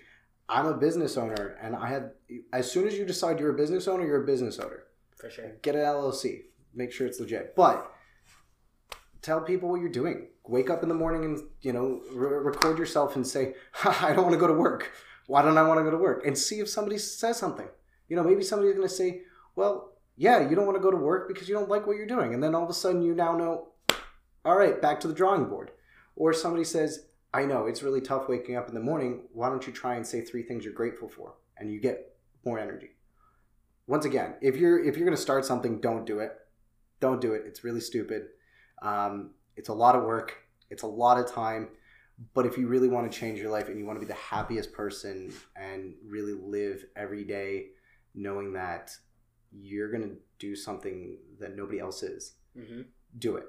I'm 0.50 0.66
a 0.66 0.76
business 0.76 1.18
owner, 1.18 1.58
and 1.62 1.76
I 1.76 1.88
have." 1.88 2.12
As 2.52 2.72
soon 2.72 2.88
as 2.88 2.98
you 2.98 3.06
decide 3.06 3.40
you're 3.40 3.54
a 3.54 3.58
business 3.58 3.88
owner, 3.88 4.06
you're 4.06 4.24
a 4.24 4.26
business 4.26 4.60
owner. 4.60 4.84
For 5.16 5.30
sure. 5.30 5.58
Get 5.62 5.76
an 5.76 5.82
LLC. 5.82 6.42
Make 6.74 6.92
sure 6.92 7.08
it's 7.08 7.20
legit. 7.20 7.56
But 7.56 7.92
tell 9.22 9.42
people 9.42 9.70
what 9.70 9.82
you're 9.82 9.90
doing. 9.90 10.28
Wake 10.46 10.70
up 10.70 10.84
in 10.84 10.90
the 10.90 10.96
morning 10.96 11.26
and 11.26 11.40
you 11.62 11.74
know 11.74 12.02
re- 12.14 12.38
record 12.38 12.78
yourself 12.78 13.16
and 13.16 13.26
say, 13.26 13.56
"I 13.84 14.14
don't 14.14 14.24
want 14.24 14.34
to 14.34 14.40
go 14.40 14.48
to 14.48 14.54
work, 14.54 14.92
Why 15.28 15.42
don't 15.42 15.58
I 15.58 15.68
want 15.68 15.80
to 15.80 15.84
go 15.84 15.92
to 15.92 15.98
work? 15.98 16.26
And 16.26 16.38
see 16.38 16.60
if 16.60 16.70
somebody 16.70 16.98
says 16.98 17.38
something. 17.38 17.68
You 18.10 18.16
know, 18.16 18.24
maybe 18.24 18.44
somebody's 18.44 18.76
going 18.76 18.88
to 18.88 18.94
say, 18.94 19.22
well, 19.56 19.94
yeah, 20.16 20.50
you 20.50 20.56
don't 20.56 20.66
want 20.66 20.78
to 20.78 20.82
go 20.84 20.92
to 20.92 20.98
work 20.98 21.28
because 21.28 21.48
you 21.48 21.54
don't 21.54 21.70
like 21.70 21.86
what 21.86 21.98
you're 21.98 22.08
doing. 22.08 22.34
And 22.34 22.42
then 22.42 22.56
all 22.56 22.64
of 22.64 22.70
a 22.70 22.74
sudden 22.74 23.02
you 23.02 23.14
now 23.14 23.38
know, 23.38 23.68
all 24.44 24.58
right, 24.58 24.82
back 24.82 25.00
to 25.02 25.08
the 25.08 25.14
drawing 25.14 25.46
board. 25.46 25.72
Or 26.16 26.34
somebody 26.34 26.64
says, 26.64 27.06
I 27.34 27.46
know 27.46 27.68
it's 27.68 27.84
really 27.84 28.02
tough 28.02 28.28
waking 28.28 28.56
up 28.56 28.68
in 28.70 28.74
the 28.74 28.80
morning. 28.80 29.26
Why 29.34 29.50
don't 29.50 29.68
you 29.68 29.74
try 29.74 29.96
and 29.96 30.08
say 30.08 30.22
three 30.22 30.44
things 30.44 30.64
you're 30.64 30.74
grateful 30.74 31.10
for? 31.10 31.36
And 31.58 31.72
you 31.72 31.80
get 31.80 32.16
more 32.46 32.58
energy. 32.58 32.92
Once 33.86 34.06
again, 34.06 34.36
if 34.42 34.56
you're 34.56 34.84
if 34.84 34.98
you're 34.98 35.06
going 35.06 35.16
to 35.16 35.22
start 35.22 35.46
something, 35.46 35.80
don't 35.80 36.06
do 36.06 36.20
it. 36.20 36.32
Don't 37.00 37.22
do 37.22 37.34
it. 37.34 37.44
It's 37.46 37.64
really 37.64 37.80
stupid. 37.80 38.28
Um, 38.82 39.32
it's 39.56 39.70
a 39.70 39.74
lot 39.74 39.96
of 39.96 40.04
work. 40.04 40.36
It's 40.70 40.84
a 40.84 40.88
lot 40.88 41.20
of 41.20 41.32
time. 41.32 41.70
But 42.34 42.46
if 42.46 42.58
you 42.58 42.68
really 42.68 42.88
want 42.88 43.12
to 43.12 43.18
change 43.20 43.40
your 43.40 43.52
life 43.52 43.68
and 43.68 43.78
you 43.78 43.86
want 43.86 43.98
to 43.98 44.06
be 44.06 44.12
the 44.12 44.20
happiest 44.20 44.74
person 44.74 45.32
and 45.56 45.94
really 46.06 46.34
live 46.34 46.84
every 46.96 47.24
day 47.24 47.68
knowing 48.16 48.54
that 48.54 48.90
you're 49.52 49.92
going 49.92 50.04
to 50.04 50.16
do 50.40 50.56
something 50.56 51.18
that 51.40 51.56
nobody 51.56 51.80
else 51.80 52.04
is, 52.04 52.34
Mm-hmm. 52.58 52.82
do 53.20 53.36
it 53.36 53.46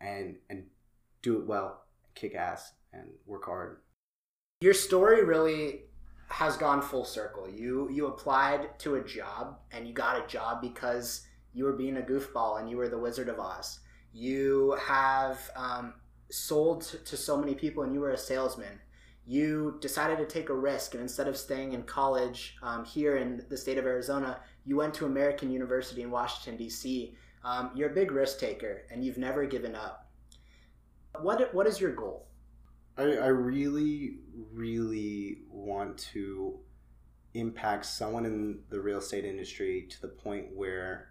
and 0.00 0.36
and 0.48 0.64
do 1.22 1.38
it 1.40 1.46
well, 1.46 1.82
kick 2.14 2.36
ass 2.36 2.72
and 2.92 3.08
work 3.26 3.44
hard. 3.46 3.78
Your 4.60 4.74
story 4.74 5.24
really 5.24 5.86
has 6.28 6.56
gone 6.56 6.80
full 6.80 7.04
circle. 7.04 7.48
You 7.50 7.90
you 7.90 8.06
applied 8.06 8.78
to 8.80 8.94
a 8.94 9.04
job 9.04 9.58
and 9.72 9.86
you 9.88 9.92
got 9.92 10.22
a 10.24 10.26
job 10.28 10.60
because 10.62 11.26
you 11.52 11.64
were 11.64 11.72
being 11.72 11.96
a 11.96 12.02
goofball 12.02 12.60
and 12.60 12.70
you 12.70 12.76
were 12.76 12.88
the 12.88 12.98
Wizard 12.98 13.28
of 13.28 13.40
Oz. 13.40 13.80
You 14.12 14.76
have 14.86 15.38
um, 15.56 15.94
sold 16.32 16.82
to 17.04 17.16
so 17.16 17.36
many 17.36 17.54
people 17.54 17.82
and 17.82 17.94
you 17.94 18.00
were 18.00 18.12
a 18.12 18.18
salesman. 18.18 18.80
You 19.24 19.78
decided 19.80 20.18
to 20.18 20.26
take 20.26 20.48
a 20.48 20.54
risk 20.54 20.94
and 20.94 21.02
instead 21.02 21.28
of 21.28 21.36
staying 21.36 21.74
in 21.74 21.82
college 21.84 22.56
um, 22.62 22.84
here 22.84 23.16
in 23.16 23.44
the 23.48 23.56
state 23.56 23.78
of 23.78 23.86
Arizona, 23.86 24.40
you 24.64 24.76
went 24.76 24.94
to 24.94 25.06
American 25.06 25.50
University 25.50 26.02
in 26.02 26.10
Washington 26.10 26.56
D.C. 26.56 27.14
Um, 27.44 27.70
you're 27.74 27.90
a 27.90 27.94
big 27.94 28.10
risk 28.10 28.40
taker 28.40 28.82
and 28.90 29.04
you've 29.04 29.18
never 29.18 29.46
given 29.46 29.74
up. 29.74 30.10
What 31.20 31.54
what 31.54 31.66
is 31.66 31.80
your 31.80 31.92
goal? 31.92 32.26
I, 32.96 33.02
I 33.02 33.26
really, 33.28 34.18
really 34.52 35.38
want 35.50 35.98
to 36.12 36.58
impact 37.34 37.86
someone 37.86 38.26
in 38.26 38.60
the 38.68 38.80
real 38.80 38.98
estate 38.98 39.24
industry 39.24 39.86
to 39.90 40.00
the 40.02 40.08
point 40.08 40.46
where 40.54 41.08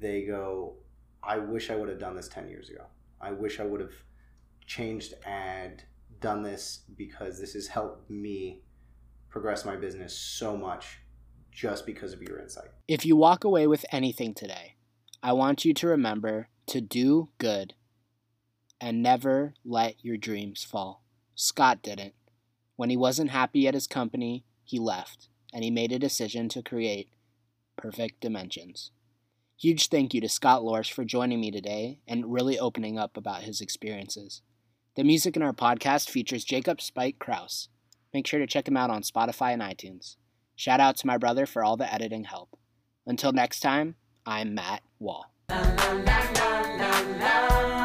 they 0.00 0.22
go, 0.22 0.74
I 1.22 1.38
wish 1.38 1.70
I 1.70 1.76
would 1.76 1.88
have 1.88 1.98
done 1.98 2.14
this 2.14 2.28
10 2.28 2.48
years 2.48 2.68
ago. 2.68 2.84
I 3.20 3.32
wish 3.32 3.58
I 3.58 3.64
would 3.64 3.80
have 3.80 3.94
changed 4.68 5.14
and 5.26 5.82
done 6.20 6.42
this 6.42 6.82
because 6.96 7.40
this 7.40 7.54
has 7.54 7.68
helped 7.68 8.08
me 8.08 8.62
progress 9.28 9.64
my 9.64 9.76
business 9.76 10.16
so 10.16 10.56
much 10.56 10.98
just 11.50 11.86
because 11.86 12.12
of 12.12 12.22
your 12.22 12.38
insight. 12.38 12.68
If 12.86 13.04
you 13.04 13.16
walk 13.16 13.42
away 13.42 13.66
with 13.66 13.84
anything 13.90 14.34
today, 14.34 14.76
I 15.22 15.32
want 15.32 15.64
you 15.64 15.74
to 15.74 15.88
remember 15.88 16.48
to 16.66 16.80
do 16.80 17.30
good 17.38 17.74
and 18.80 19.02
never 19.02 19.54
let 19.64 19.96
your 20.04 20.16
dreams 20.16 20.62
fall. 20.62 21.02
Scott 21.34 21.82
didn't. 21.82 22.14
When 22.76 22.90
he 22.90 22.96
wasn't 22.96 23.30
happy 23.30 23.66
at 23.66 23.74
his 23.74 23.86
company, 23.86 24.44
he 24.62 24.78
left 24.78 25.28
and 25.52 25.64
he 25.64 25.70
made 25.70 25.92
a 25.92 25.98
decision 25.98 26.48
to 26.50 26.62
create 26.62 27.08
Perfect 27.76 28.20
Dimensions. 28.20 28.92
Huge 29.56 29.88
thank 29.88 30.14
you 30.14 30.20
to 30.20 30.28
Scott 30.28 30.62
Lorsch 30.62 30.92
for 30.92 31.04
joining 31.04 31.40
me 31.40 31.50
today 31.50 32.00
and 32.06 32.32
really 32.32 32.58
opening 32.58 32.98
up 32.98 33.16
about 33.16 33.42
his 33.42 33.60
experiences. 33.60 34.42
The 34.98 35.04
music 35.04 35.36
in 35.36 35.42
our 35.42 35.52
podcast 35.52 36.10
features 36.10 36.42
Jacob 36.42 36.80
Spike 36.80 37.20
Kraus. 37.20 37.68
Make 38.12 38.26
sure 38.26 38.40
to 38.40 38.48
check 38.48 38.66
him 38.66 38.76
out 38.76 38.90
on 38.90 39.02
Spotify 39.02 39.52
and 39.52 39.62
iTunes. 39.62 40.16
Shout 40.56 40.80
out 40.80 40.96
to 40.96 41.06
my 41.06 41.16
brother 41.16 41.46
for 41.46 41.62
all 41.62 41.76
the 41.76 41.94
editing 41.94 42.24
help. 42.24 42.58
Until 43.06 43.30
next 43.30 43.60
time, 43.60 43.94
I'm 44.26 44.56
Matt 44.56 44.82
Wall. 44.98 45.26
la 45.50 45.62
la 46.34 47.00
la 47.20 47.77